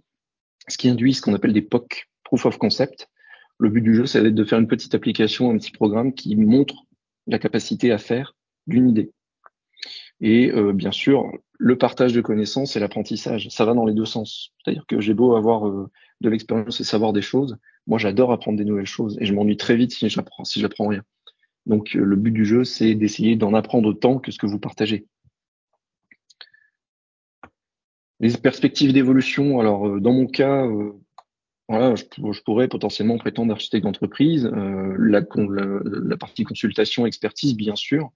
[0.67, 3.09] ce qui induit ce qu'on appelle des POC, Proof of Concept.
[3.59, 6.13] Le but du jeu, ça va être de faire une petite application, un petit programme
[6.13, 6.85] qui montre
[7.29, 8.37] la capacité à faire
[8.67, 9.13] d'une idée.
[10.21, 14.05] Et euh, bien sûr, le partage de connaissances et l'apprentissage, ça va dans les deux
[14.05, 14.53] sens.
[14.59, 18.59] C'est-à-dire que j'ai beau avoir euh, de l'expérience et savoir des choses, moi j'adore apprendre
[18.59, 21.03] des nouvelles choses et je m'ennuie très vite si j'apprends si j'apprends rien.
[21.67, 24.59] Donc euh, le but du jeu, c'est d'essayer d'en apprendre autant que ce que vous
[24.59, 25.07] partagez.
[28.21, 30.67] Les perspectives d'évolution, alors dans mon cas,
[31.69, 38.11] voilà, je, pourrais potentiellement prétendre architecte d'entreprise, la, partie consultation, expertise, bien sûr,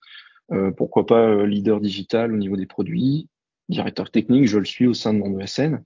[0.76, 3.28] pourquoi pas euh, leader digital au niveau des produits,
[3.68, 5.82] directeur technique, je le suis au sein de mon ESN,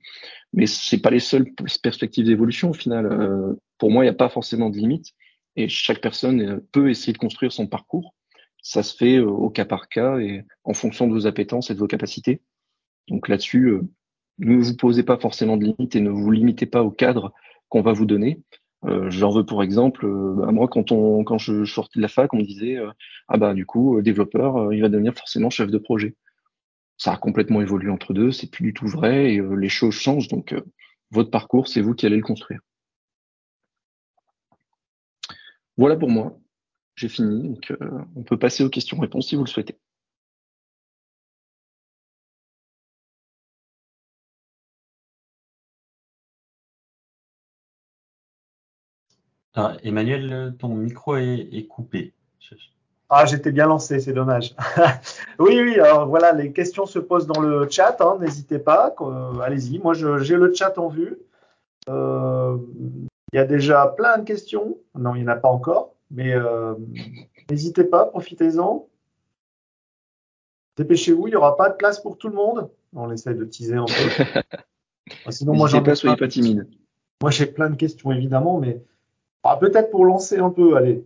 [0.53, 3.07] mais c'est pas les seules perspectives d'évolution au final.
[3.07, 5.13] Euh, pour moi, il n'y a pas forcément de limite
[5.57, 8.15] et chaque personne peut essayer de construire son parcours.
[8.63, 11.79] Ça se fait au cas par cas et en fonction de vos appétences et de
[11.79, 12.43] vos capacités.
[13.09, 13.79] Donc là-dessus,
[14.39, 17.33] ne vous posez pas forcément de limites et ne vous limitez pas au cadre
[17.69, 18.41] qu'on va vous donner.
[18.87, 22.09] Euh, J'en veux pour exemple, euh, bah, moi quand on quand je, sortais de la
[22.09, 22.91] fac, on me disait euh,
[23.29, 26.17] ah bah du coup développeur, il va devenir forcément chef de projet.
[26.99, 30.29] Ça a complètement évolué entre deux, c'est plus du tout vrai et les choses changent.
[30.29, 30.55] Donc
[31.11, 32.61] votre parcours, c'est vous qui allez le construire.
[35.77, 36.39] Voilà pour moi.
[36.97, 37.43] J'ai fini.
[37.43, 37.73] Donc,
[38.17, 39.77] on peut passer aux questions-réponses si vous le souhaitez.
[49.57, 52.13] Ah, Emmanuel, ton micro est, coupé.
[53.09, 54.55] Ah, j'étais bien lancé, c'est dommage.
[55.39, 59.39] oui, oui, alors voilà, les questions se posent dans le chat, hein, n'hésitez pas, euh,
[59.39, 59.79] allez-y.
[59.79, 61.17] Moi, j'ai le chat en vue.
[61.89, 62.59] Euh,
[63.33, 64.77] il y a déjà plein de questions.
[64.95, 66.75] Non, il n'y en a pas encore, mais euh,
[67.49, 68.87] n'hésitez pas, profitez-en.
[70.77, 72.69] Dépêchez-vous, il n'y aura pas de place pour tout le monde.
[72.93, 74.43] On essaie de teaser un peu.
[75.31, 76.69] Sinon, moi, j'en pas, soyez pas timide.
[77.23, 78.83] Moi, j'ai plein de questions, évidemment, mais
[79.49, 81.05] ah, peut-être pour lancer un peu, allez.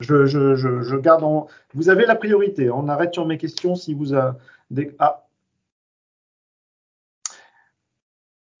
[0.00, 1.46] Je, je, je, garde en.
[1.72, 2.70] Vous avez la priorité.
[2.70, 4.94] On arrête sur mes questions si vous avez.
[4.98, 5.26] Ah.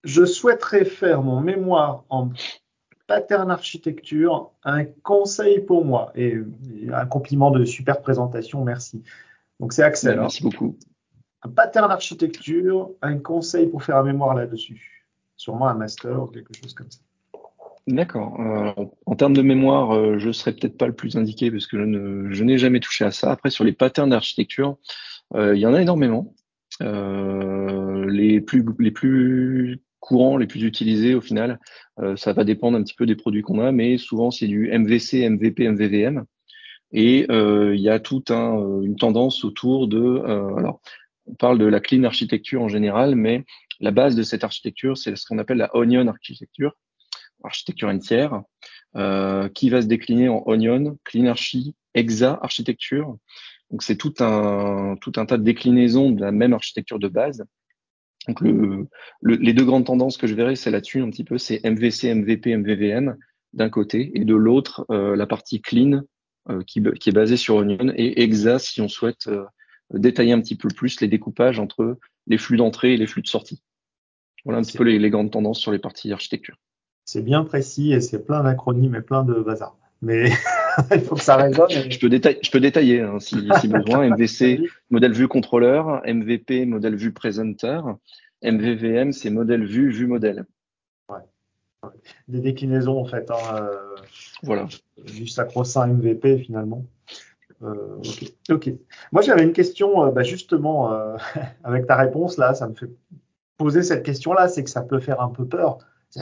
[0.04, 2.30] Je souhaiterais faire mon mémoire en
[3.06, 4.52] pattern architecture.
[4.62, 6.12] Un conseil pour moi.
[6.14, 6.38] Et,
[6.92, 9.02] un compliment de super présentation, merci.
[9.60, 10.20] Donc c'est Axel.
[10.20, 10.76] Merci beaucoup.
[11.42, 15.04] Un pattern architecture, un conseil pour faire un mémoire là-dessus.
[15.36, 17.00] Sûrement un master ou quelque chose comme ça.
[17.86, 18.40] D'accord.
[18.40, 21.76] Euh, en termes de mémoire, euh, je serais peut-être pas le plus indiqué parce que
[21.76, 23.30] je, n'ai jamais touché à ça.
[23.30, 24.78] Après, sur les patterns d'architecture,
[25.34, 26.34] euh, il y en a énormément.
[26.80, 31.60] les plus les plus courants, les plus utilisés au final,
[32.16, 35.28] ça va dépendre un petit peu des produits qu'on a, mais souvent c'est du MVC,
[35.28, 36.24] MVP, MVVM.
[36.92, 40.20] Et il y a toute un, une tendance autour de,
[40.58, 40.80] alors
[41.26, 43.44] on parle de la clean architecture en général, mais
[43.80, 46.74] la base de cette architecture, c'est ce qu'on appelle la onion architecture
[47.44, 48.42] architecture entière,
[48.96, 53.16] euh, qui va se décliner en Onion, Cleanarchy, Exa architecture.
[53.70, 57.44] Donc c'est tout un tout un tas de déclinaisons de la même architecture de base.
[58.28, 58.88] Donc le,
[59.22, 62.56] les deux grandes tendances que je verrai, c'est là-dessus un petit peu, c'est MVC, MVP,
[62.56, 63.16] MVVM
[63.52, 66.02] d'un côté, et de l'autre euh, la partie clean
[66.48, 69.44] euh, qui, qui, est basée sur Onion et Exa si on souhaite euh,
[69.92, 73.28] détailler un petit peu plus les découpages entre les flux d'entrée et les flux de
[73.28, 73.62] sortie.
[74.44, 76.56] Voilà un petit peu les, les grandes tendances sur les parties architecture
[77.14, 79.76] c'est bien précis et c'est plein d'acronymes et plein de bazar.
[80.02, 80.30] Mais
[80.90, 81.70] il faut que ça résonne.
[81.70, 83.36] Je, peux détailler, je peux détailler hein, si,
[83.68, 84.10] besoin.
[84.10, 86.02] MVC, modèle vue contrôleur.
[86.04, 87.78] MVP, modèle vue presenter.
[88.42, 90.44] MVVM, c'est modèle vue, vue modèle.
[91.08, 91.20] Ouais.
[92.26, 93.30] Des déclinaisons en fait.
[93.30, 93.94] Hein, euh,
[94.42, 94.66] voilà.
[95.06, 96.84] Du sacro-saint MVP finalement.
[97.62, 98.02] Euh,
[98.50, 98.72] ok.
[99.12, 100.92] Moi j'avais une question, euh, bah, justement,
[101.62, 102.90] avec ta réponse là, ça me fait
[103.56, 105.78] poser cette question-là, c'est que ça peut faire un peu peur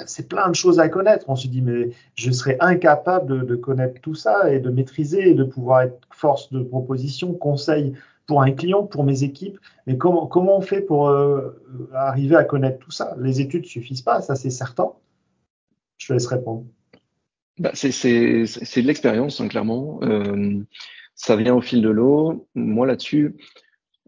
[0.07, 1.27] c'est plein de choses à connaître.
[1.29, 5.35] On se dit, mais je serais incapable de, connaître tout ça et de maîtriser et
[5.35, 7.95] de pouvoir être force de proposition, conseil
[8.27, 9.59] pour un client, pour mes équipes.
[9.87, 11.61] Mais comment, comment on fait pour euh,
[11.93, 13.17] arriver à connaître tout ça?
[13.21, 14.93] Les études ne suffisent pas, ça c'est certain.
[15.99, 16.65] Je te laisse répondre.
[17.59, 20.01] Bah, c'est de l'expérience, hein, clairement.
[20.03, 20.61] Euh,
[21.15, 22.49] ça vient au fil de l'eau.
[22.55, 23.37] Moi là-dessus,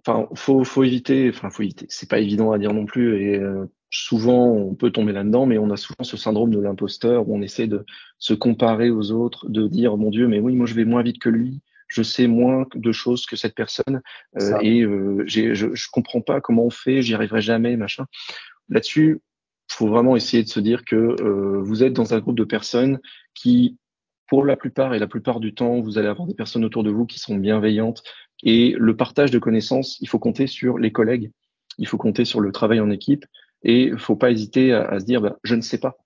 [0.00, 1.28] enfin, faut, faut éviter.
[1.28, 1.86] Enfin, faut éviter.
[1.90, 3.22] C'est pas évident à dire non plus.
[3.22, 7.28] Et euh, souvent, on peut tomber là-dedans, mais on a souvent ce syndrome de l'imposteur
[7.28, 7.84] où on essaie de
[8.18, 11.20] se comparer aux autres, de dire, mon Dieu, mais oui, moi je vais moins vite
[11.20, 14.02] que lui, je sais moins de choses que cette personne,
[14.40, 18.06] euh, et euh, je, je comprends pas comment on fait, j'y arriverai jamais, machin.
[18.68, 19.20] Là-dessus,
[19.70, 22.44] il faut vraiment essayer de se dire que euh, vous êtes dans un groupe de
[22.44, 22.98] personnes
[23.32, 23.78] qui,
[24.26, 26.90] pour la plupart et la plupart du temps, vous allez avoir des personnes autour de
[26.90, 28.02] vous qui sont bienveillantes,
[28.42, 31.30] et le partage de connaissances, il faut compter sur les collègues,
[31.78, 33.24] il faut compter sur le travail en équipe,
[33.64, 35.96] et il faut pas hésiter à, se dire, bah, je ne sais pas.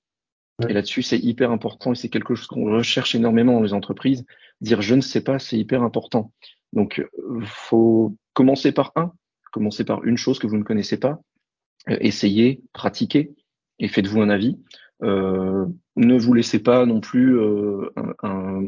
[0.68, 4.24] Et là-dessus, c'est hyper important et c'est quelque chose qu'on recherche énormément dans les entreprises.
[4.60, 6.32] Dire je ne sais pas, c'est hyper important.
[6.72, 7.04] Donc,
[7.44, 9.12] faut commencer par un,
[9.52, 11.20] commencer par une chose que vous ne connaissez pas,
[11.90, 13.34] euh, essayez, pratiquez
[13.78, 14.58] et faites-vous un avis.
[15.02, 15.66] Euh,
[15.96, 17.88] ne vous laissez pas non plus euh,
[18.22, 18.64] un,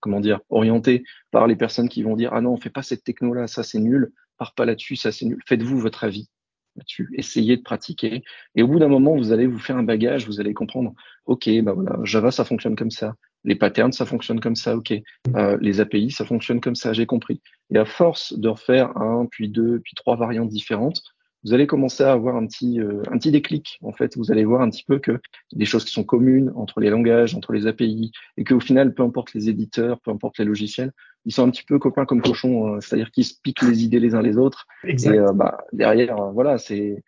[0.00, 3.04] comment dire orienter par les personnes qui vont dire ah non on fait pas cette
[3.04, 6.30] techno là ça c'est nul pars pas là-dessus ça c'est nul faites-vous votre avis
[6.76, 7.08] là-dessus.
[7.14, 8.22] Essayez de pratiquer.
[8.54, 10.94] Et au bout d'un moment, vous allez vous faire un bagage, vous allez comprendre,
[11.26, 13.14] OK, bah voilà, Java, ça fonctionne comme ça.
[13.44, 14.92] Les patterns, ça fonctionne comme ça, OK.
[15.36, 17.42] Euh, les API, ça fonctionne comme ça, j'ai compris.
[17.70, 21.02] Et à force de refaire un, puis deux, puis trois variantes différentes,
[21.44, 23.78] vous allez commencer à avoir un petit, euh, un petit déclic.
[23.82, 25.20] En fait, vous allez voir un petit peu que
[25.52, 29.02] des choses qui sont communes entre les langages, entre les API, et qu'au final, peu
[29.02, 30.92] importe les éditeurs, peu importe les logiciels,
[31.26, 34.00] ils sont un petit peu copains comme cochons, euh, c'est-à-dire qu'ils se piquent les idées
[34.00, 34.66] les uns les autres.
[34.84, 37.02] Et euh, bah, derrière, voilà, c'est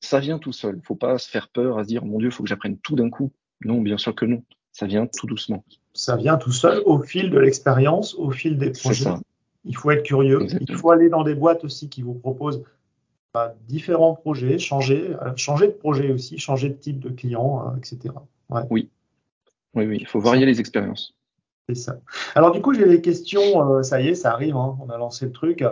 [0.00, 0.80] ça vient tout seul.
[0.84, 3.10] Faut pas se faire peur à se dire mon Dieu, faut que j'apprenne tout d'un
[3.10, 3.32] coup.
[3.64, 4.42] Non, bien sûr que non.
[4.72, 5.64] Ça vient tout doucement.
[5.92, 9.10] Ça vient tout seul au fil de l'expérience, au fil des projets.
[9.64, 10.46] Il faut être curieux.
[10.60, 12.62] Il faut aller dans des boîtes aussi qui vous proposent
[13.68, 18.14] différents projets, changer, euh, changer de projet aussi, changer de type de client, euh, etc.
[18.70, 18.88] Oui.
[19.74, 21.14] Oui, oui, il faut varier les expériences.
[21.68, 22.00] C'est ça.
[22.34, 24.98] Alors du coup, j'ai des questions, euh, ça y est, ça arrive, hein, on a
[24.98, 25.64] lancé le truc.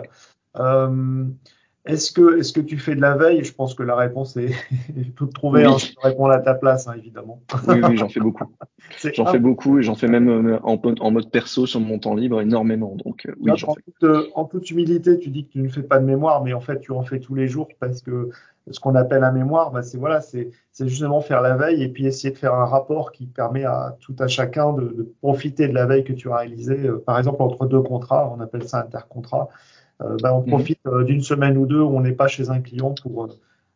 [1.85, 3.43] Est-ce que, est que tu fais de la veille?
[3.43, 4.51] Je pense que la réponse est
[5.15, 5.65] toute trouvée.
[5.65, 5.73] Oui.
[5.73, 7.41] Hein, je réponds à ta place, hein, évidemment.
[7.67, 8.45] Oui, oui, j'en fais beaucoup.
[9.13, 12.15] J'en fais beaucoup et j'en fais même euh, en, en, mode perso sur mon temps
[12.15, 12.95] libre énormément.
[13.05, 15.83] Donc, euh, oui, en, toute, euh, en, toute, humilité, tu dis que tu ne fais
[15.83, 18.29] pas de mémoire, mais en fait, tu en fais tous les jours parce que
[18.71, 22.07] ce qu'on appelle la mémoire, bah, c'est voilà, c'est justement faire la veille et puis
[22.07, 25.73] essayer de faire un rapport qui permet à tout à chacun de, de profiter de
[25.73, 26.89] la veille que tu as réalisée.
[27.05, 29.49] Par exemple, entre deux contrats, on appelle ça intercontrat.
[30.01, 30.47] Euh, ben, on mhm.
[30.47, 33.29] profite euh, d'une semaine ou deux où on n'est pas chez un client pour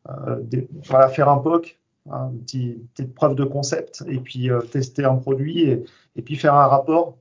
[0.09, 0.41] euh,
[0.85, 5.15] voilà, faire un POC, hein, une petite, petite, preuve de concept, et puis tester un
[5.15, 5.83] produit, et,
[6.15, 7.17] et, puis faire un rapport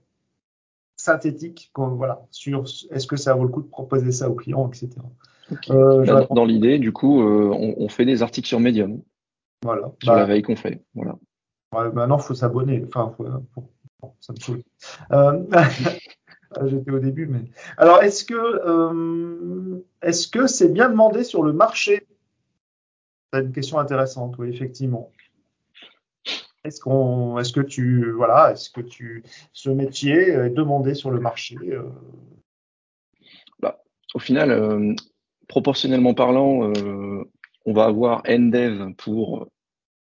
[0.96, 4.90] synthétique voilà, sur est-ce que ça vaut le coup de proposer ça au client, etc.
[5.70, 9.02] Euh, dans, l'idée, du coup, on, on, fait des articles sur Medium.
[9.62, 9.92] Voilà.
[10.02, 10.82] Sur la bah, veille qu'on fait.
[10.94, 11.16] Voilà.
[11.72, 12.82] maintenant, il faut s'abonner.
[12.86, 13.26] Enfin, faut,
[14.20, 14.62] ça me saoule.
[15.12, 15.44] Euh,
[16.66, 17.44] j'étais au début, mais.
[17.76, 22.06] Alors, est-ce que euh, est-ce que c'est bien demandé sur le marché?
[23.32, 25.10] C'est une question intéressante, oui, effectivement.
[26.64, 26.80] Est-ce
[27.40, 31.82] est-ce que tu, voilà, est-ce que tu, ce métier est demandé sur le marché euh?
[33.60, 33.82] bah,
[34.14, 34.94] Au final, euh,
[35.48, 36.72] proportionnellement parlant,
[37.64, 39.48] on va avoir NDev pour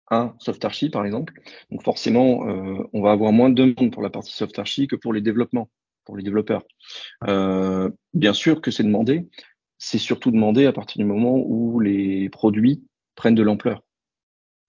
[0.10, 1.34] un soft archi par exemple.
[1.70, 2.40] Donc forcément,
[2.94, 5.70] on va avoir moins de demandes pour la partie soft archi que pour les développements
[6.08, 6.64] pour les développeurs.
[7.28, 9.28] Euh, bien sûr que c'est demandé,
[9.78, 12.82] c'est surtout demandé à partir du moment où les produits
[13.16, 13.84] prennent de l'ampleur.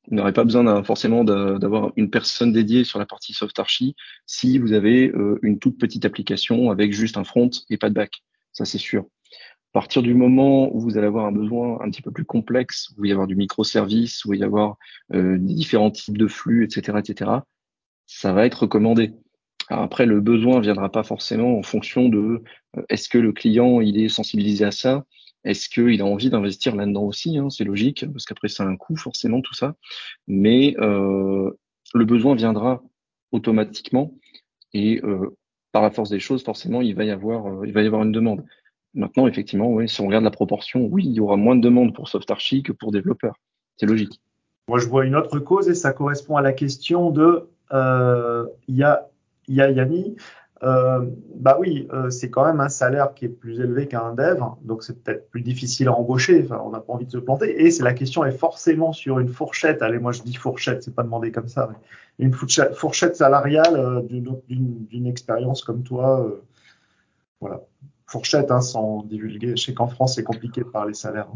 [0.09, 3.95] Vous n'aurez pas besoin forcément d'avoir une personne dédiée sur la partie soft archi
[4.27, 7.95] si vous avez euh, une toute petite application avec juste un front et pas de
[7.95, 8.25] back.
[8.53, 9.05] Ça, c'est sûr.
[9.05, 12.93] À partir du moment où vous allez avoir un besoin un petit peu plus complexe,
[12.97, 14.77] où il y avoir du microservice, où il y avoir
[15.15, 17.31] euh, différents types de flux, etc., etc.,
[18.07, 19.13] ça va être recommandé
[19.69, 22.43] après, le besoin viendra pas forcément en fonction de
[22.77, 25.05] euh, est-ce que le client il est sensibilisé à ça,
[25.45, 28.97] est-ce qu'il a envie d'investir là-dedans aussi, hein, c'est logique, parce qu'après c'est un coût
[28.97, 29.77] forcément tout ça,
[30.27, 31.51] mais euh,
[31.95, 32.83] le besoin viendra
[33.33, 34.15] automatiquement
[34.75, 35.37] et euh,
[35.73, 38.03] par la force des choses, forcément, il va y avoir, euh, il va y avoir
[38.03, 38.45] une demande.
[38.95, 41.95] Maintenant, effectivement, oui, si on regarde la proportion, oui, il y aura moins de demandes
[41.95, 43.37] pour SoftArchi que pour développeurs.
[43.77, 44.21] C'est logique.
[44.69, 48.83] Moi, je vois une autre cause et ça correspond à la question de il y
[48.83, 49.09] a
[49.49, 50.17] Yanni,
[50.65, 51.07] euh,
[51.37, 54.83] bah oui, euh, c'est quand même un salaire qui est plus élevé qu'un dev, donc
[54.83, 56.47] c'est peut-être plus difficile à embaucher.
[56.51, 57.65] On n'a pas envie de se planter.
[57.65, 59.83] Et c'est la question est forcément sur une fourchette.
[59.83, 61.69] Allez, moi je dis fourchette, c'est pas demandé comme ça.
[62.19, 66.27] Mais une fourchette, salariale euh, d'une expérience comme toi.
[67.41, 67.61] Voilà,
[68.07, 69.57] fourchette hein, sans divulguer.
[69.57, 71.29] Je sais qu'en France c'est compliqué de parler salaire.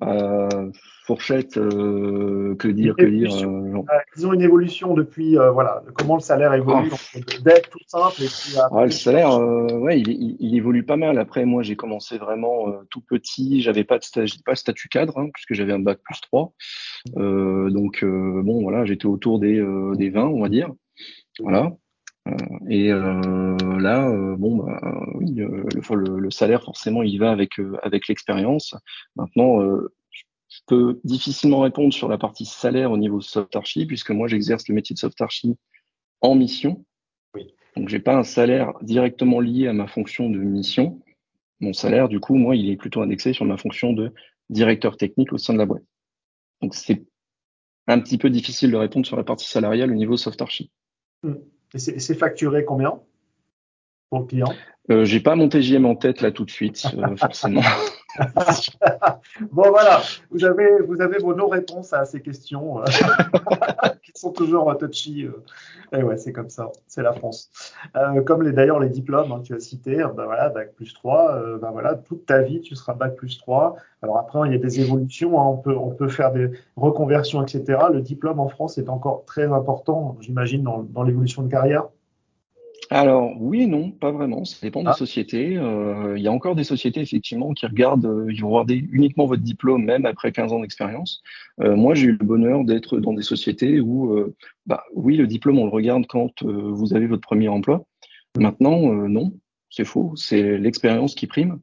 [0.00, 0.72] Hein.
[1.04, 3.30] Fourchette, euh, que dire, que dire.
[3.46, 3.82] Euh,
[4.16, 7.18] ils ont une évolution depuis, euh, voilà, comment le salaire évolue, oh.
[7.44, 8.56] d'être tout simple et puis.
[8.72, 11.18] le salaire, ouais, il, évolue pas mal.
[11.18, 15.52] Après, moi, j'ai commencé vraiment tout petit, j'avais pas de pas statut cadre, hein, puisque
[15.52, 16.52] j'avais un bac plus 3.
[17.16, 19.62] donc, bon, voilà, j'étais autour des,
[19.96, 20.70] des 20, on va dire.
[21.40, 21.72] Voilà.
[22.70, 24.80] et là, bon, bah,
[25.16, 25.66] oui, le,
[26.18, 28.74] le, salaire forcément, il va avec avec l'expérience.
[29.16, 29.60] Maintenant,
[30.54, 34.68] je peux difficilement répondre sur la partie salaire au niveau soft archi, puisque moi j'exerce
[34.68, 35.56] le métier de soft archi
[36.20, 36.84] en mission.
[37.34, 37.54] Oui.
[37.76, 41.02] Donc j'ai pas un salaire directement lié à ma fonction de mission.
[41.58, 44.12] Mon salaire, du coup, moi, il est plutôt indexé sur ma fonction de
[44.48, 45.82] directeur technique au sein de la boîte.
[46.62, 47.04] Donc c'est
[47.88, 50.70] un petit peu difficile de répondre sur la partie salariale au niveau soft archi.
[51.24, 51.34] Hmm.
[51.74, 53.00] Et c'est facturé combien
[54.08, 54.54] pour le client?
[54.92, 57.62] Euh, J'ai pas mon TGM en tête là tout de suite, euh, forcément.
[59.52, 60.00] bon voilà,
[60.30, 60.78] vous avez,
[61.18, 62.84] vos non-réponses à ces questions euh,
[64.02, 65.22] qui sont toujours touchy.
[65.22, 67.50] Et eh ouais, c'est comme ça, c'est la France.
[68.26, 71.94] comme d'ailleurs les diplômes, hein, tu as cité, ben voilà, bac plus 3, ben voilà,
[71.94, 73.76] toute ta vie tu seras bac plus 3.
[74.02, 77.78] Alors après, il y a des évolutions, hein, on, peut, faire des reconversions, etc.
[77.92, 81.84] Le diplôme en France est encore très important, j'imagine, dans l'évolution de carrière.
[82.90, 84.44] Alors oui et non, pas vraiment.
[84.44, 84.94] Ça dépend des ah.
[84.94, 85.56] sociétés.
[85.56, 89.26] Euh, il y a encore des sociétés effectivement qui regardent, euh, ils vont regarder uniquement
[89.26, 91.22] votre diplôme même après 15 ans d'expérience.
[91.60, 94.14] Euh, moi, j'ai eu le bonheur d'être dans des sociétés où,
[94.66, 97.84] bah oui, le diplôme on le regarde quand vous avez votre premier emploi.
[98.38, 99.32] Maintenant, non,
[99.70, 100.12] c'est faux.
[100.16, 101.60] C'est l'expérience qui prime.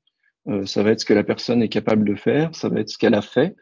[0.66, 2.98] ça va être ce que la personne est capable de faire, ça va être ce
[2.98, 3.56] qu'elle a fait.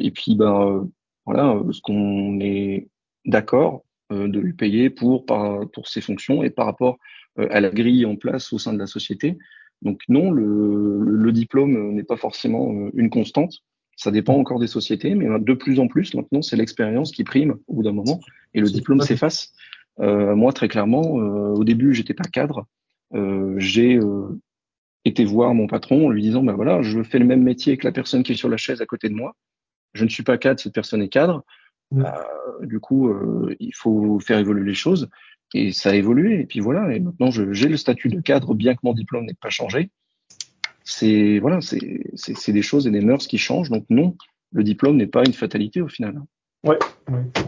[0.00, 0.88] et puis, ben
[1.24, 2.88] voilà, ce qu'on est
[3.24, 6.98] d'accord de lui payer pour, pour ses fonctions et par rapport
[7.38, 9.36] euh, à la grille en place au sein de la société.
[9.82, 13.62] Donc non, le, le diplôme n'est pas forcément euh, une constante.
[13.96, 17.56] Ça dépend encore des sociétés, mais de plus en plus, maintenant, c'est l'expérience qui prime
[17.66, 18.20] au bout d'un moment
[18.52, 19.54] et le diplôme s'efface.
[20.00, 22.66] Euh, moi, très clairement, au début, j'étais pas cadre.
[23.14, 23.98] Euh, j'ai
[25.06, 27.86] été voir mon patron en lui disant, ben voilà, je fais le même métier que
[27.86, 29.34] la personne qui est sur la chaise à côté de moi.
[29.94, 31.42] Je ne suis pas cadre, cette personne est cadre.
[31.94, 32.10] Euh,
[32.62, 35.08] du coup, euh, il faut faire évoluer les choses.
[35.54, 36.40] Et ça a évolué.
[36.40, 36.94] Et puis voilà.
[36.94, 39.90] Et maintenant, j'ai le statut de cadre, bien que mon diplôme n'ait pas changé.
[40.84, 43.70] C'est voilà, c'est des choses et des mœurs qui changent.
[43.70, 44.16] Donc non,
[44.52, 46.20] le diplôme n'est pas une fatalité au final.
[46.64, 46.78] Ouais,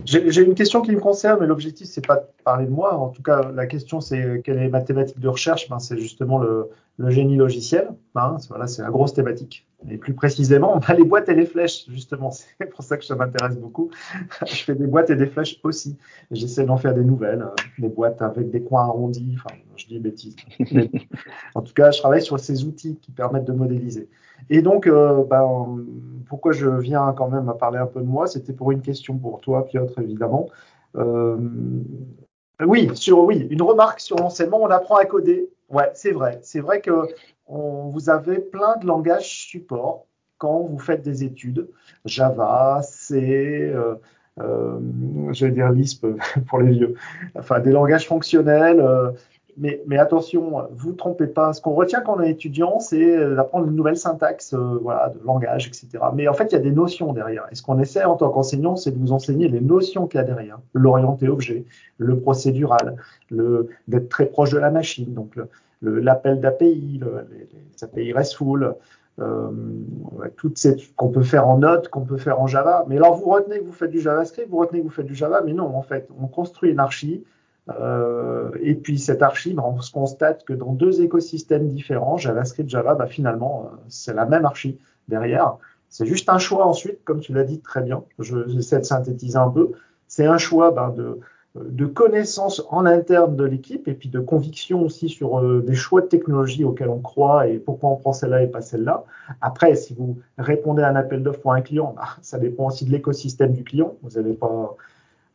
[0.05, 2.94] J'ai une question qui me concerne, mais l'objectif, c'est pas de parler de moi.
[2.96, 5.68] En tout cas, la question, c'est quelle est ma thématique de recherche?
[5.68, 7.88] Ben, C'est justement le, le, génie logiciel.
[8.14, 9.68] Hein, voilà, c'est la grosse thématique.
[9.88, 12.31] Et plus précisément, les boîtes et les flèches, justement.
[12.61, 13.91] C'est pour ça que ça m'intéresse beaucoup.
[14.47, 15.97] je fais des boîtes et des flèches aussi.
[16.31, 19.37] J'essaie d'en faire des nouvelles, euh, des boîtes avec des coins arrondis.
[19.37, 20.37] Enfin, je dis bêtises.
[21.55, 24.09] en tout cas, je travaille sur ces outils qui permettent de modéliser.
[24.51, 25.79] Et donc, euh, ben,
[26.29, 28.27] pourquoi je viens quand même à parler un peu de moi?
[28.27, 30.49] C'était pour une question pour toi, Piotr, évidemment.
[30.97, 31.37] Euh,
[32.67, 35.49] oui, sur oui, une remarque sur l'enseignement, on apprend à coder.
[35.69, 36.39] Ouais, c'est vrai.
[36.43, 36.91] C'est vrai que
[37.47, 40.07] vous avez plein de langages support
[40.39, 41.69] quand vous faites des études.
[42.05, 43.97] Java, C, euh,
[44.41, 44.79] euh
[45.33, 46.07] je vais dire Lisp
[46.49, 46.95] pour les vieux.
[47.35, 48.81] Enfin, des langages fonctionnels.
[49.59, 51.53] Euh, mais, mais, attention, vous ne trompez pas.
[51.53, 55.25] Ce qu'on retient quand on est étudiant, c'est d'apprendre une nouvelle syntaxe euh, voilà, de
[55.25, 55.88] langage, etc.
[56.14, 57.47] Mais en fait, il y a des notions derrière.
[57.51, 60.21] Et ce qu'on essaie en tant qu'enseignant, c'est de vous enseigner les notions qu'il y
[60.21, 60.59] a derrière.
[60.73, 61.64] L'orienté objet,
[61.99, 62.97] le procédural,
[63.31, 65.38] d'être très proche de la machine, donc
[65.83, 68.75] l'appel d'API, les, API RESTful,
[69.21, 69.51] euh,
[70.37, 72.85] toutes ces qu'on peut faire en Node, qu'on peut faire en Java.
[72.88, 75.14] Mais alors, vous retenez que vous faites du JavaScript, vous retenez que vous faites du
[75.14, 77.25] Java, mais non, en fait, on construit une archi
[77.71, 82.95] euh, et puis cette archive, on se constate que dans deux écosystèmes différents, JavaScript, Java,
[82.95, 84.79] bah, finalement, euh, c'est la même archi
[85.09, 85.57] derrière.
[85.91, 89.49] C'est juste un choix ensuite, comme tu l'as dit très bien, j'essaie de synthétiser un
[89.49, 89.73] peu,
[90.07, 91.19] c'est un choix bah, de,
[91.55, 96.03] de connaissances en interne de l'équipe et puis de conviction aussi sur euh, des choix
[96.03, 99.05] de technologie auxquels on croit et pourquoi on prend celle-là et pas celle-là.
[99.41, 102.85] Après, si vous répondez à un appel d'offres pour un client, bah, ça dépend aussi
[102.85, 103.95] de l'écosystème du client.
[104.03, 104.77] Vous n'allez pas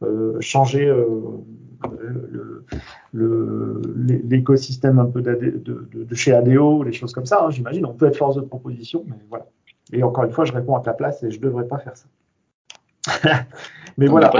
[0.04, 1.44] euh, changer euh,
[3.14, 7.86] l'écosystème un peu de, chez ADO, les choses comme ça, hein, j'imagine.
[7.86, 9.46] On peut être force de proposition, mais voilà.
[9.92, 11.94] Et encore une fois, je réponds à ta place et je ne devrais pas faire
[11.96, 12.08] ça.
[13.98, 14.32] mais voilà,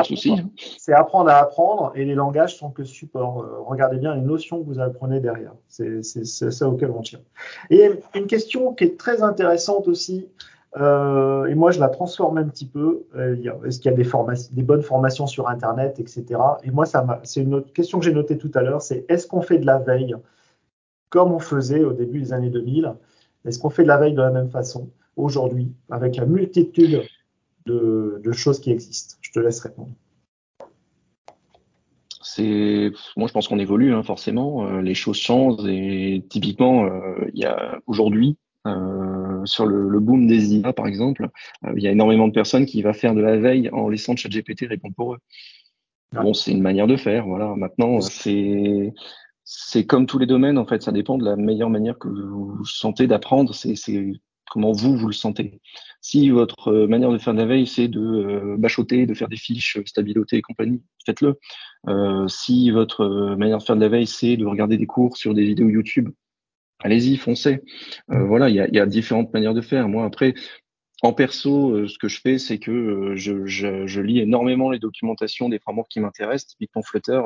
[0.78, 3.42] c'est apprendre à apprendre et les langages sont que support.
[3.42, 5.54] Euh, regardez bien les notions que vous apprenez derrière.
[5.68, 7.20] C'est ça auquel on tient.
[7.70, 10.30] Et une question qui est très intéressante aussi,
[10.78, 13.06] euh, et moi, je la transforme un petit peu.
[13.16, 16.40] Euh, est-ce qu'il y a des, bonnes formations sur Internet, etc.
[16.64, 16.86] Et moi,
[17.24, 19.66] c'est une autre question que j'ai notée tout à l'heure, c'est est-ce qu'on fait de
[19.66, 20.16] la veille
[21.10, 22.96] comme on faisait au début des années 2000
[23.46, 27.04] Est-ce qu'on fait de la veille de la même façon aujourd'hui, avec la multitude
[27.68, 29.16] de, choses qui existent?
[29.22, 29.92] Je te laisse répondre.
[33.16, 34.66] Moi je pense qu'on évolue hein, forcément.
[34.66, 36.90] Euh, les choses changent et typiquement,
[37.32, 38.38] il y a aujourd'hui
[39.46, 41.28] sur le, boom des IA par exemple,
[41.76, 44.68] il y a énormément de personnes qui vont faire de la veille en laissant ChatGPT
[44.68, 45.20] répondre pour eux.
[46.14, 47.26] Bon, c'est une manière de faire.
[47.26, 47.56] Voilà.
[47.56, 48.94] Maintenant, c'est
[49.44, 50.82] c'est comme tous les domaines en fait.
[50.84, 53.54] Ça dépend de la meilleure manière que vous sentez d'apprendre.
[53.54, 53.76] C'est
[54.50, 55.60] comment vous, vous le sentez.
[56.02, 59.30] Si votre euh, manière de faire de la veille, c'est de euh, bachoter, de faire
[59.30, 61.40] des fiches, euh, stabiloter et compagnie, faites-le.
[61.88, 65.34] Euh, si votre manière de faire de la veille, c'est de regarder des cours sur
[65.34, 66.10] des vidéos YouTube,
[66.84, 67.62] allez-y, foncez.
[68.12, 69.90] Euh, voilà, il y a, y a, différentes manières de faire.
[69.90, 70.36] Moi, après,
[71.02, 75.50] en perso, ce que je fais, c'est que je, je, je, lis énormément les documentations
[75.50, 76.48] des frameworks qui m'intéressent.
[76.52, 77.22] Typiquement Flutter,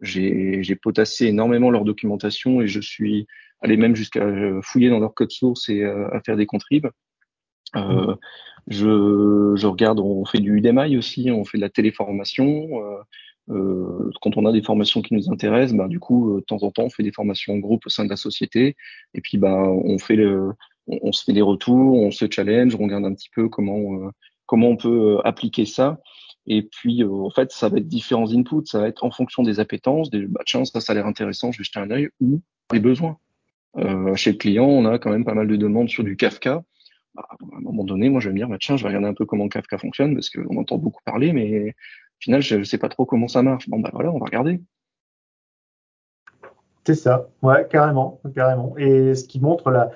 [0.00, 3.26] j'ai potassé énormément leur documentation et je suis
[3.60, 4.26] allé même jusqu'à
[4.62, 6.88] fouiller dans leur code source et à faire des contribs.
[7.76, 8.16] Euh,
[8.68, 12.68] je, je, regarde, on fait du UDMI aussi, on fait de la téléformation.
[13.50, 16.62] Euh, euh, quand on a des formations qui nous intéressent, bah, du coup, de temps
[16.62, 18.76] en temps, on fait des formations en groupe au sein de la société.
[19.14, 20.52] Et puis, bah, on fait le,
[20.86, 24.10] on, se fait des retours, on se challenge, on regarde un petit peu comment,
[24.46, 26.00] comment on peut appliquer ça.
[26.46, 28.66] Et puis, en fait, ça va être différents inputs.
[28.66, 31.52] Ça va être en fonction des appétences, des, bah, tiens, ça, ça a l'air intéressant,
[31.52, 32.40] je vais jeter un œil, ou
[32.72, 33.18] des besoins.
[33.78, 36.62] Euh, chez le client, on a quand même pas mal de demandes sur du Kafka.
[37.14, 39.08] Bah, à un moment donné, moi, je vais me dire, bah, tiens, je vais regarder
[39.08, 41.74] un peu comment Kafka fonctionne parce qu'on entend beaucoup parler, mais
[42.22, 43.68] final, je ne sais pas trop comment ça marche.
[43.68, 44.60] Bon, bah voilà, on va regarder.
[46.84, 48.74] C'est ça, ouais, carrément, carrément.
[48.76, 49.90] Et ce qui montre la,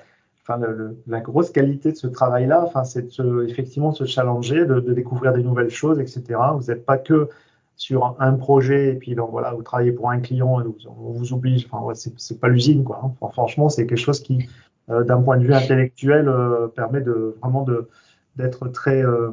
[1.19, 5.43] grosse qualité de ce travail-là, enfin, c'est de effectivement se challenger, de, de, découvrir des
[5.43, 6.23] nouvelles choses, etc.
[6.55, 7.29] Vous n'êtes pas que
[7.75, 11.33] sur un projet et puis donc voilà, vous travaillez pour un client et on vous
[11.33, 11.67] oblige.
[11.69, 13.01] Enfin, ouais, c'est pas l'usine, quoi.
[13.03, 13.29] Hein.
[13.31, 14.47] Franchement, c'est quelque chose qui
[14.89, 17.89] euh, d'un point de vue intellectuel, euh, permet de vraiment de
[18.37, 19.31] d'être très euh,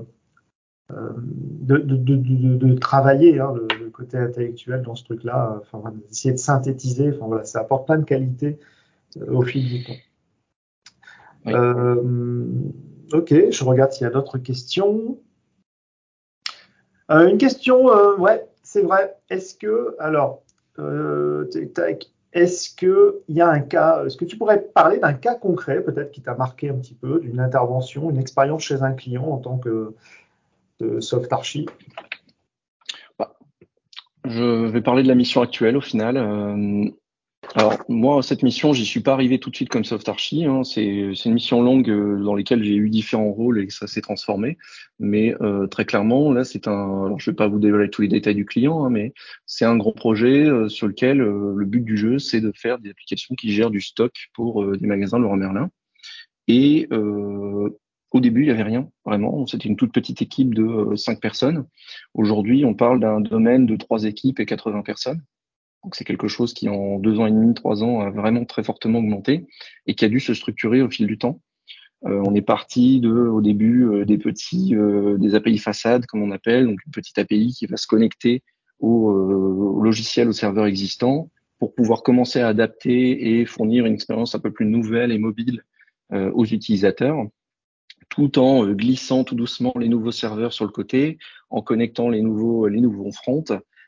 [0.90, 6.38] de, de, de, de, travailler hein, le, côté intellectuel dans ce truc-là, enfin, d'essayer de
[6.38, 8.58] synthétiser, enfin voilà, ça apporte plein de qualités
[9.28, 9.94] au fil du temps.
[13.12, 15.18] ok, je regarde s'il y a d'autres questions.
[17.08, 17.86] une question,
[18.18, 19.16] ouais, c'est vrai.
[19.30, 20.42] Est-ce que, alors,
[20.78, 21.48] euh,
[22.32, 26.10] est-ce qu'il y a un cas, est-ce que tu pourrais parler d'un cas concret, peut-être
[26.10, 29.58] qui t'a marqué un petit peu, d'une intervention, une expérience chez un client en tant
[29.58, 29.94] que
[31.30, 31.66] archi
[33.18, 33.36] bah,
[34.24, 36.16] Je vais parler de la mission actuelle au final.
[36.16, 36.90] Euh,
[37.54, 40.46] alors moi, cette mission, j'y suis pas arrivé tout de suite comme soft archi.
[40.46, 40.64] Hein.
[40.64, 40.82] C'est
[41.24, 44.56] une mission longue euh, dans laquelle j'ai eu différents rôles et ça s'est transformé.
[44.98, 47.06] Mais euh, très clairement, là, c'est un.
[47.06, 49.12] Alors, je vais pas vous dévoiler tous les détails du client, hein, mais
[49.46, 53.34] c'est un gros projet sur lequel le but du jeu, c'est de faire des applications
[53.34, 55.70] qui gèrent du stock pour des magasins Laurent Merlin.
[56.48, 56.88] Et
[58.14, 59.44] au début, il y avait rien, vraiment.
[59.46, 61.66] C'était une toute petite équipe de cinq personnes.
[62.14, 65.20] Aujourd'hui, on parle d'un domaine de trois équipes et 80 personnes.
[65.82, 68.62] Donc c'est quelque chose qui en deux ans et demi, trois ans a vraiment très
[68.62, 69.46] fortement augmenté
[69.88, 71.40] et qui a dû se structurer au fil du temps.
[72.06, 76.22] Euh, on est parti de, au début, euh, des petits, euh, des API façades, comme
[76.22, 78.44] on appelle, donc une petite API qui va se connecter
[78.78, 84.36] au, au, logiciel, au serveur existant, pour pouvoir commencer à adapter et fournir une expérience
[84.36, 85.64] un peu plus nouvelle et mobile
[86.10, 87.16] aux utilisateurs,
[88.14, 91.18] tout en glissant tout doucement les nouveaux serveurs sur le côté,
[91.50, 93.44] en connectant les nouveaux, les nouveaux fronts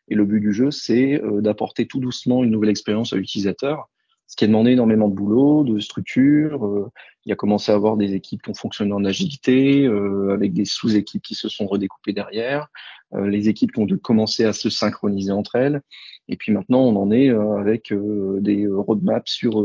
[0.09, 3.89] et le but du jeu, c'est euh, d'apporter tout doucement une nouvelle expérience à l'utilisateur,
[4.27, 6.67] ce qui a demandé énormément de boulot, de structure.
[6.67, 6.91] Euh,
[7.25, 10.53] il y a commencé à avoir des équipes qui ont fonctionné en agilité, euh, avec
[10.53, 12.69] des sous-équipes qui se sont redécoupées derrière,
[13.17, 14.01] les équipes qui ont dû
[14.41, 15.81] à se synchroniser entre elles.
[16.27, 17.95] Et puis maintenant, on en est avec
[18.41, 19.65] des roadmaps sur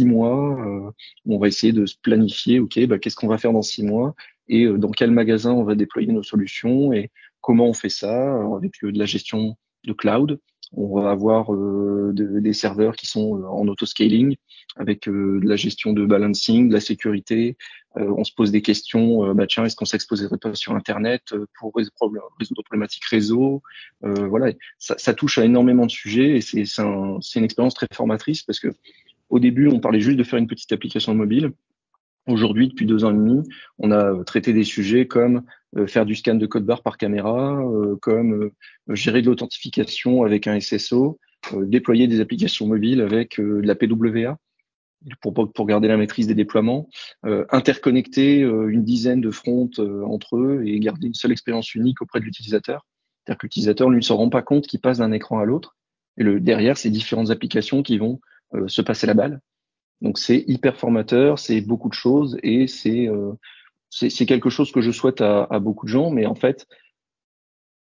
[0.00, 0.56] six mois.
[1.26, 3.82] où on va essayer de se planifier, OK, bah, qu'est-ce qu'on va faire dans six
[3.82, 4.14] mois
[4.48, 8.72] et dans quel magasin on va déployer nos solutions et Comment on fait ça Avec
[8.84, 10.38] euh, de la gestion de cloud.
[10.72, 14.36] On va avoir euh, des serveurs qui sont euh, en auto-scaling,
[14.76, 17.56] avec de la gestion de balancing, de la sécurité.
[17.96, 22.12] on se pose des questions, bah tiens, est-ce qu'on s'exposerait pas sur Internet pour résoudre
[22.38, 23.62] des problématiques réseau
[24.02, 28.60] Voilà, ça, touche à énormément de sujets et c'est un, une expérience très formatrice parce
[28.60, 28.68] que
[29.30, 31.52] au début, on parlait juste de faire une petite application mobile.
[32.26, 33.42] Aujourd'hui, depuis deux ans et demi,
[33.78, 35.42] on a traité des sujets comme
[35.76, 40.22] euh, faire du scan de code barre par caméra, euh, comme euh, gérer de l'authentification
[40.24, 41.18] avec un SSO,
[41.62, 44.36] déployer des applications mobiles avec de la PWA
[45.22, 46.90] pour, garder la maîtrise des déploiements,
[47.22, 49.70] interconnecter une dizaine de fronts
[50.04, 52.86] entre eux et garder une seule expérience unique auprès de l'utilisateur.
[53.24, 55.76] C'est-à-dire que l'utilisateur ne se rend pas compte qu'il passe d'un écran à l'autre.
[56.18, 58.20] Et derrière, c'est différentes applications qui vont
[58.66, 59.40] se passer la balle
[60.00, 63.32] donc c'est hyper formateur, c'est beaucoup de choses et c'est euh,
[63.90, 66.68] c'est quelque chose que je souhaite à, à, beaucoup de gens, mais en fait,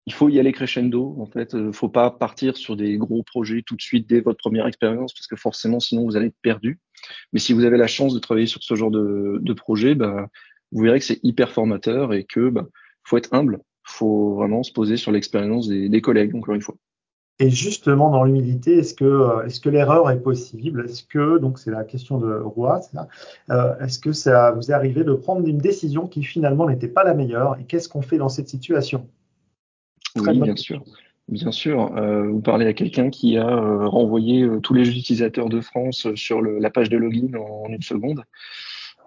[0.07, 1.15] il faut y aller crescendo.
[1.21, 4.39] En fait, ne faut pas partir sur des gros projets tout de suite dès votre
[4.39, 6.81] première expérience, parce que forcément, sinon vous allez être perdu.
[7.35, 10.29] Mais si vous avez la chance de travailler sur ce genre de, de projet, bah,
[10.73, 12.67] vous verrez que c'est hyper formateur et que bah,
[13.05, 13.61] faut être humble.
[13.85, 16.77] Faut vraiment se poser sur l'expérience des, des collègues, encore une fois.
[17.41, 20.85] Et justement, dans l'humilité, est-ce que, euh, est-ce que l'erreur est possible?
[20.85, 22.81] Est-ce que, donc c'est la question de Roi,
[23.51, 27.05] euh, est-ce que ça vous est arrivé de prendre une décision qui finalement n'était pas
[27.05, 27.57] la meilleure?
[27.61, 29.07] Et qu'est-ce qu'on fait dans cette situation?
[30.17, 30.83] Oui, bien sûr.
[31.29, 35.61] Bien sûr, euh, vous parlez à quelqu'un qui a euh, renvoyé tous les utilisateurs de
[35.61, 38.25] France sur le, la page de login en, en une seconde.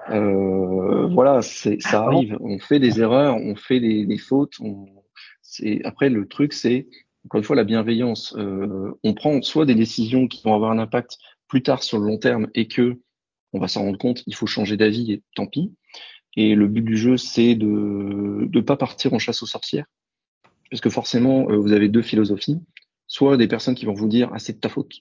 [0.08, 2.38] voilà, ça arrive.
[2.40, 4.54] On fait des erreurs, on fait des, des fautes.
[4.62, 4.86] On,
[5.84, 6.88] après, le truc, c'est
[7.26, 8.36] encore une fois, la bienveillance.
[8.38, 11.18] Euh, on prend soit des décisions qui vont avoir un impact
[11.48, 13.00] plus tard sur le long terme et que
[13.54, 15.74] on va s'en rendre compte, il faut changer d'avis et tant pis.
[16.38, 19.86] Et le but du jeu, c'est de ne pas partir en chasse aux sorcières.
[20.70, 22.60] Parce que forcément, euh, vous avez deux philosophies.
[23.08, 24.94] Soit des personnes qui vont vous dire, ah, c'est de ta faute.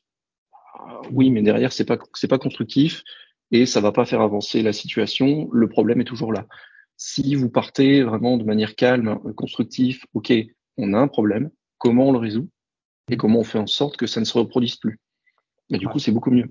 [0.53, 3.05] Ah, oui, mais derrière, c'est pas, c'est pas constructif
[3.53, 5.49] et ça va pas faire avancer la situation.
[5.53, 6.47] Le problème est toujours là.
[6.97, 10.33] Si vous partez vraiment de manière calme, constructif, ok,
[10.77, 11.51] on a un problème,
[11.81, 12.49] comment on le résout
[13.11, 15.01] et comment on fait en sorte que ça ne se reproduise plus.
[15.71, 16.49] Mais du coup, c'est beaucoup mieux.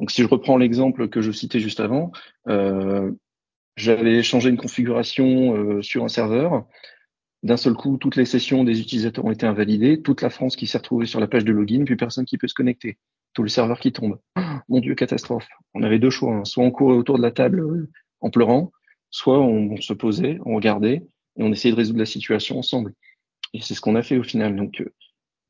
[0.00, 2.12] Donc, si je reprends l'exemple que je citais juste avant,
[2.48, 3.12] euh,
[3.76, 6.66] j'avais changé une configuration euh, sur un serveur.
[7.42, 10.02] D'un seul coup, toutes les sessions des utilisateurs ont été invalidées.
[10.02, 12.48] Toute la France qui s'est retrouvée sur la page de login, puis personne qui peut
[12.48, 12.98] se connecter.
[13.32, 14.18] Tout le serveur qui tombe.
[14.68, 15.46] mon Dieu, catastrophe.
[15.74, 16.34] On avait deux choix.
[16.34, 16.44] Hein.
[16.44, 18.72] Soit on courait autour de la table euh, en pleurant,
[19.10, 21.06] soit on, on se posait, on regardait
[21.36, 22.94] et on essayait de résoudre la situation ensemble.
[23.54, 24.54] Et c'est ce qu'on a fait au final.
[24.54, 24.92] Donc, euh,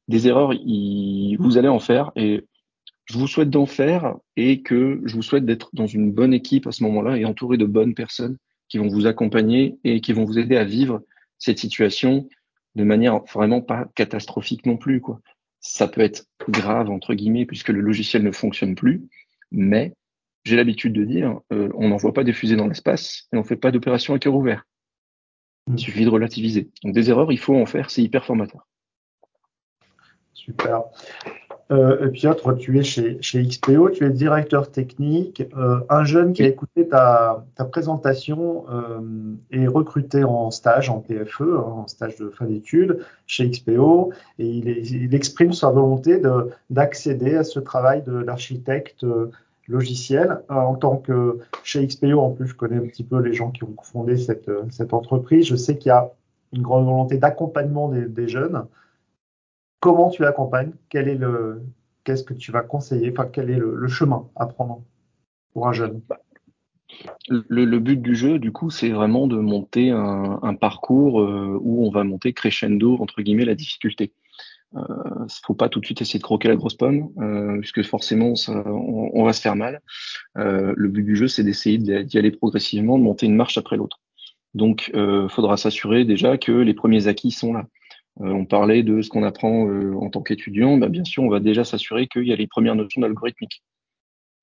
[0.06, 2.44] des erreurs, vous allez en faire et
[3.06, 6.66] je vous souhaite d'en faire et que je vous souhaite d'être dans une bonne équipe
[6.66, 8.36] à ce moment-là et entouré de bonnes personnes
[8.68, 11.02] qui vont vous accompagner et qui vont vous aider à vivre
[11.38, 12.28] cette situation
[12.74, 15.02] de manière vraiment pas catastrophique non plus.
[15.60, 19.02] Ça peut être grave, entre guillemets, puisque le logiciel ne fonctionne plus,
[19.50, 19.94] mais
[20.44, 23.56] j'ai l'habitude de dire, euh, on n'envoie pas des fusées dans l'espace et on fait
[23.56, 24.66] pas d'opération à cœur ouvert.
[25.68, 26.70] Il suffit de relativiser.
[26.82, 28.66] Donc des erreurs, il faut en faire, c'est hyper formateur.
[30.34, 30.82] Super.
[31.70, 35.42] Euh, Piotr, tu es chez, chez XPO, tu es directeur technique.
[35.56, 39.00] Euh, un jeune qui a écouté ta, ta présentation euh,
[39.50, 44.46] est recruté en stage, en PFE, hein, en stage de fin d'études chez XPO, et
[44.46, 46.20] il, est, il exprime sa volonté
[46.68, 49.06] d'accéder à ce travail d'architecte
[49.68, 50.42] logiciel.
[50.50, 53.50] Euh, en tant que chez XPO, en plus, je connais un petit peu les gens
[53.50, 55.46] qui ont fondé cette, euh, entreprise.
[55.46, 56.10] Je sais qu'il y a
[56.52, 58.66] une grande volonté d'accompagnement des, jeunes.
[59.80, 60.72] Comment tu accompagnes?
[60.88, 61.62] Quel est le,
[62.04, 63.10] qu'est-ce que tu vas conseiller?
[63.10, 64.82] Enfin, quel est le, chemin à prendre
[65.52, 66.00] pour un jeune?
[67.28, 71.84] Le, but du jeu, du coup, c'est vraiment de monter un, un parcours euh, où
[71.84, 74.12] on va monter crescendo entre guillemets la difficulté.
[74.76, 78.34] Euh, faut pas tout de suite essayer de croquer la grosse pomme, euh, puisque forcément
[78.34, 79.80] ça, on, va se faire mal.
[80.38, 83.76] Euh, le but du jeu, c'est d'essayer d'y aller progressivement, de monter une marche après
[83.76, 84.00] l'autre.
[84.54, 87.66] Donc, il faudra s'assurer déjà que les premiers acquis sont là.
[88.20, 90.76] on parlait de ce qu'on apprend en tant qu'étudiant.
[90.76, 93.64] Ben, bien sûr, on va déjà s'assurer qu'il y a les premières notions d'algorithmique,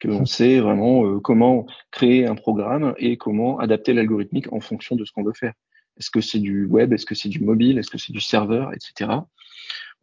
[0.02, 5.14] qu'on sait vraiment comment créer un programme et comment adapter l'algorithmique en fonction de ce
[5.14, 5.54] qu'on veut faire.
[5.98, 8.74] Est-ce que c'est du web, est-ce que c'est du mobile, est-ce que c'est du serveur,
[8.74, 9.12] etc.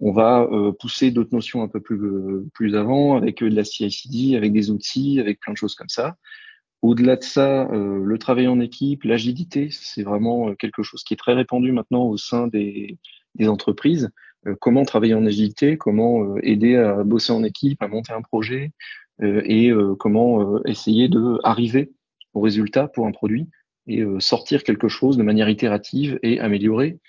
[0.01, 3.57] On va euh, pousser d'autres notions un peu plus, euh, plus avant avec euh, de
[3.57, 6.17] la CI/CD, avec des outils, avec plein de choses comme ça.
[6.81, 11.33] Au-delà de ça, le travail en équipe, l'agilité, c'est vraiment quelque chose qui est très
[11.33, 12.97] répandu maintenant au sein des,
[13.49, 14.11] entreprises.
[14.61, 18.71] comment travailler en agilité, comment aider à bosser en équipe, à monter un projet
[19.21, 21.91] et comment essayer de arriver
[22.33, 23.49] au résultat pour un produit
[23.89, 27.01] et sortir quelque chose de manière itérative et améliorer.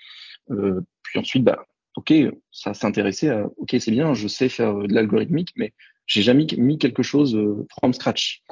[0.48, 1.64] puis ensuite, bah,
[2.00, 2.14] ok,
[2.50, 5.74] ça s'intéressait à, ok, c'est bien, je sais faire de l'algorithmique, mais
[6.06, 8.42] j'ai jamais mis quelque chose euh, from scratch,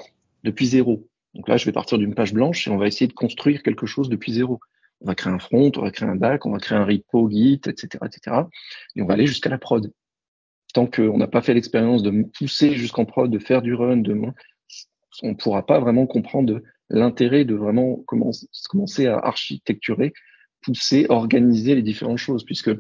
[0.45, 1.09] depuis zéro.
[1.35, 3.87] Donc là, je vais partir d'une page blanche et on va essayer de construire quelque
[3.87, 4.61] chose depuis zéro.
[5.01, 7.31] On va créer un front, on va créer un back, on va créer un repo,
[7.31, 8.37] Git, etc., etc.
[8.97, 9.93] Et on va aller jusqu'à la prod.
[10.75, 14.13] Tant qu'on n'a pas fait l'expérience de pousser jusqu'en prod, de faire du run, de,
[15.23, 20.13] on ne pourra pas vraiment comprendre l'intérêt de vraiment commencer à architecturer,
[20.63, 22.71] pousser, organiser les différentes choses, puisque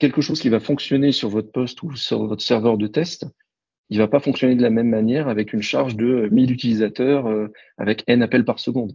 [0.00, 3.26] quelque chose qui va fonctionner sur votre poste ou sur votre serveur de test,
[3.90, 7.48] il va pas fonctionner de la même manière avec une charge de 1000 utilisateurs euh,
[7.76, 8.94] avec n appels par seconde.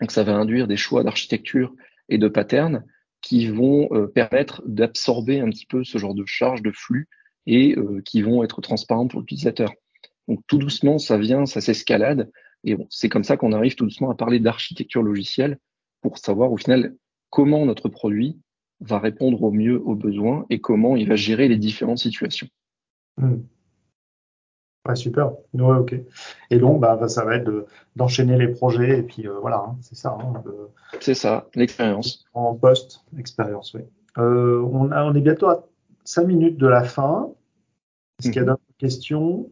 [0.00, 1.72] Donc ça va induire des choix d'architecture
[2.08, 2.84] et de patterns
[3.22, 7.08] qui vont euh, permettre d'absorber un petit peu ce genre de charge de flux
[7.46, 9.72] et euh, qui vont être transparents pour l'utilisateur.
[10.28, 12.30] Donc tout doucement, ça vient, ça s'escalade,
[12.64, 15.58] et c'est comme ça qu'on arrive tout doucement à parler d'architecture logicielle
[16.00, 16.96] pour savoir au final
[17.30, 18.40] comment notre produit
[18.80, 22.48] va répondre au mieux aux besoins et comment il va gérer les différentes situations.
[23.16, 23.38] Hmm.
[24.86, 25.32] Ouais, super.
[25.54, 25.94] Ouais, ok.
[26.50, 27.66] Et donc, bah, ça va être
[27.96, 30.16] d'enchaîner les projets et puis euh, voilà, hein, c'est ça.
[30.20, 30.42] Hein,
[31.00, 32.24] c'est ça, l'expérience.
[32.34, 33.82] En post, expérience, oui.
[34.18, 35.66] Euh, on, a, on est bientôt à
[36.04, 37.30] 5 minutes de la fin.
[38.18, 38.48] Est-ce qu'il y a mhm.
[38.50, 39.50] d'autres questions?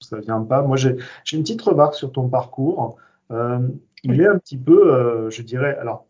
[0.00, 0.62] Ça vient pas.
[0.62, 0.96] Moi, j'ai
[1.32, 2.96] une petite remarque sur ton parcours.
[3.32, 3.66] Euh,
[4.04, 6.06] il est un petit peu, je dirais, alors,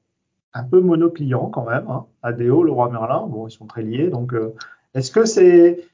[0.58, 1.86] un peu monoclient quand même.
[1.88, 2.06] Hein.
[2.22, 4.10] ADO, Leroy Merlin, bon, ils sont très liés.
[4.10, 4.34] Donc,
[4.94, 5.88] est-ce que c'est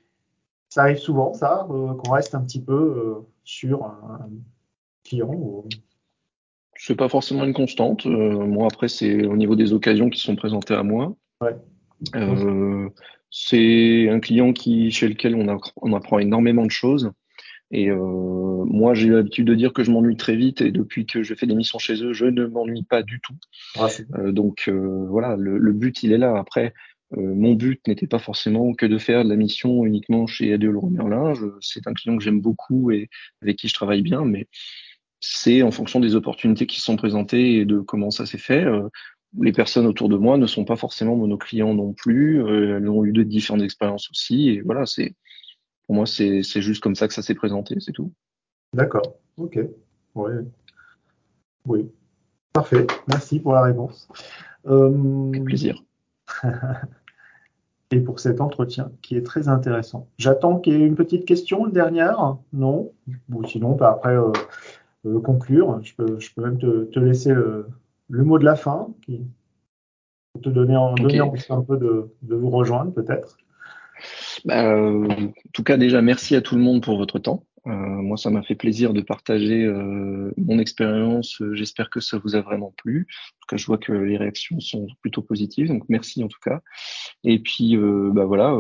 [0.75, 4.29] ça arrive souvent, ça, euh, qu'on reste un petit peu euh, sur un,
[5.05, 5.69] client ou...
[6.77, 8.07] C'est pas forcément une constante.
[8.07, 11.15] Euh, moi, après, c'est au niveau des occasions qui sont présentées à moi.
[13.31, 17.13] c'est un client qui, chez lequel on, on, apprend énormément de choses.
[17.77, 20.61] Et moi, j'ai l'habitude de dire que je m'ennuie très vite.
[20.61, 23.35] Et depuis que je fais des missions chez eux, je ne m'ennuie pas du tout.
[23.79, 23.89] Ah,
[24.31, 26.37] donc voilà, le, le, but, il est là.
[26.39, 26.73] Après,
[27.17, 30.73] euh, mon but n'était pas forcément que de faire de la mission uniquement chez ADO
[30.73, 31.33] Leroy Merlin.
[31.61, 33.09] C'est un client que j'aime beaucoup et
[33.43, 34.49] avec qui je travaille bien, mais
[35.21, 38.65] c'est en fonction des opportunités qui sont présentées et de comment ça s'est fait.
[38.65, 38.89] Euh,
[39.41, 42.43] les personnes autour de moi ne sont pas forcément mon clients non plus.
[42.43, 44.49] Euh, elles ont eu de différentes expériences aussi.
[44.51, 45.15] Et voilà, c'est
[45.87, 48.13] pour moi, c'est juste comme ça que ça s'est présenté, c'est tout.
[48.73, 49.17] D'accord.
[49.37, 49.59] Ok.
[50.15, 50.33] Oui.
[51.67, 51.91] Oui.
[52.53, 52.87] Parfait.
[53.09, 54.09] Merci pour la réponse.
[54.65, 55.83] Avec plaisir.
[57.91, 60.09] et pour cet entretien qui est très intéressant.
[60.19, 62.93] J'attends qu'il y ait une petite question, une dernière Non?
[63.33, 64.33] Ou sinon, bah, après euh,
[65.07, 65.81] euh, conclure.
[65.83, 67.69] Je peux, je peux même te, laisser le,
[68.09, 69.21] mot de la fin qui,
[70.33, 73.39] pour te donner, en, donner un peu de, de vous rejoindre peut-être.
[74.51, 77.45] Euh, en tout cas, déjà, merci à tout le monde pour votre temps.
[77.67, 81.43] Euh, moi, ça m'a fait plaisir de partager euh, mon expérience.
[81.53, 83.07] J'espère que ça vous a vraiment plu.
[83.09, 86.41] En tout cas, je vois que les réactions sont plutôt positives, donc merci en tout
[86.45, 86.61] cas.
[87.25, 88.55] Et puis, euh, bah voilà,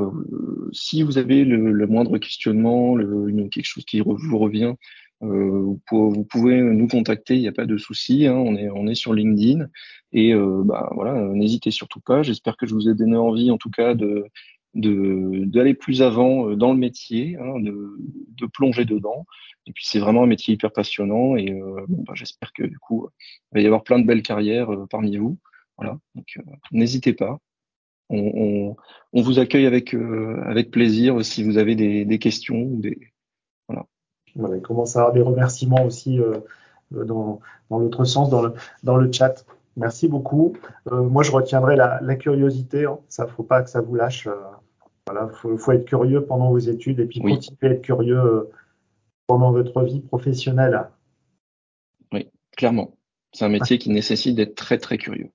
[0.73, 4.75] si vous avez le, moindre questionnement, le, quelque chose qui vous revient,
[5.21, 5.81] vous,
[6.29, 8.27] pouvez nous contacter, il n'y a pas de souci.
[8.27, 9.69] Hein, on est on est sur LinkedIn
[10.13, 12.23] et bah voilà, n'hésitez surtout pas.
[12.23, 14.27] J'espère que je vous ai donné envie, en tout cas, de
[14.75, 17.97] d'aller plus avant euh, dans le métier, hein, de,
[18.37, 19.27] de, plonger dedans.
[19.67, 22.79] Et puis c'est vraiment un métier hyper passionnant et euh, bon, bah, j'espère que du
[22.79, 23.09] coup
[23.53, 25.39] il va y avoir plein de belles carrières euh, parmi vous.
[25.79, 26.39] Voilà, donc
[26.71, 27.39] n'hésitez pas.
[28.11, 28.77] On, on,
[29.13, 32.99] on, vous accueille avec avec plaisir si vous avez des, des questions ou des
[33.67, 33.87] voilà.
[34.37, 34.57] voilà.
[34.57, 36.21] Il commence à avoir des remerciements aussi
[36.91, 39.47] dans, dans l'autre sens dans le dans le chat.
[39.77, 40.53] Merci beaucoup.
[40.89, 42.85] Moi, je retiendrai la, la curiosité.
[42.85, 42.99] Hein.
[43.09, 44.29] Ça, faut pas que ça vous lâche.
[45.09, 48.19] Euh, voilà, faut, faut, être curieux pendant vos études et puis continuer à être curieux
[48.19, 48.51] euh,
[49.27, 50.89] pendant votre vie professionnelle.
[52.13, 52.97] Oui, clairement.
[53.33, 55.31] C'est un métier qui nécessite d'être très très curieux.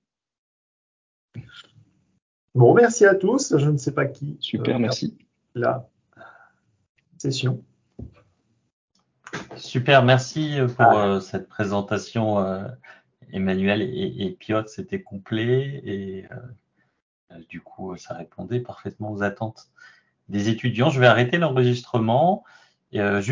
[2.54, 3.56] Bon, merci à tous.
[3.56, 4.36] Je ne sais pas qui.
[4.40, 5.16] Super, merci.
[5.54, 5.88] La
[7.18, 7.62] session.
[9.56, 12.38] Super, merci pour cette présentation
[13.32, 16.36] Emmanuel et, et Piotr, c'était complet et euh,
[17.48, 19.68] du coup, ça répondait parfaitement aux attentes
[20.28, 20.90] des étudiants.
[20.90, 22.44] Je vais arrêter l'enregistrement.
[22.94, 23.28] Euh, juste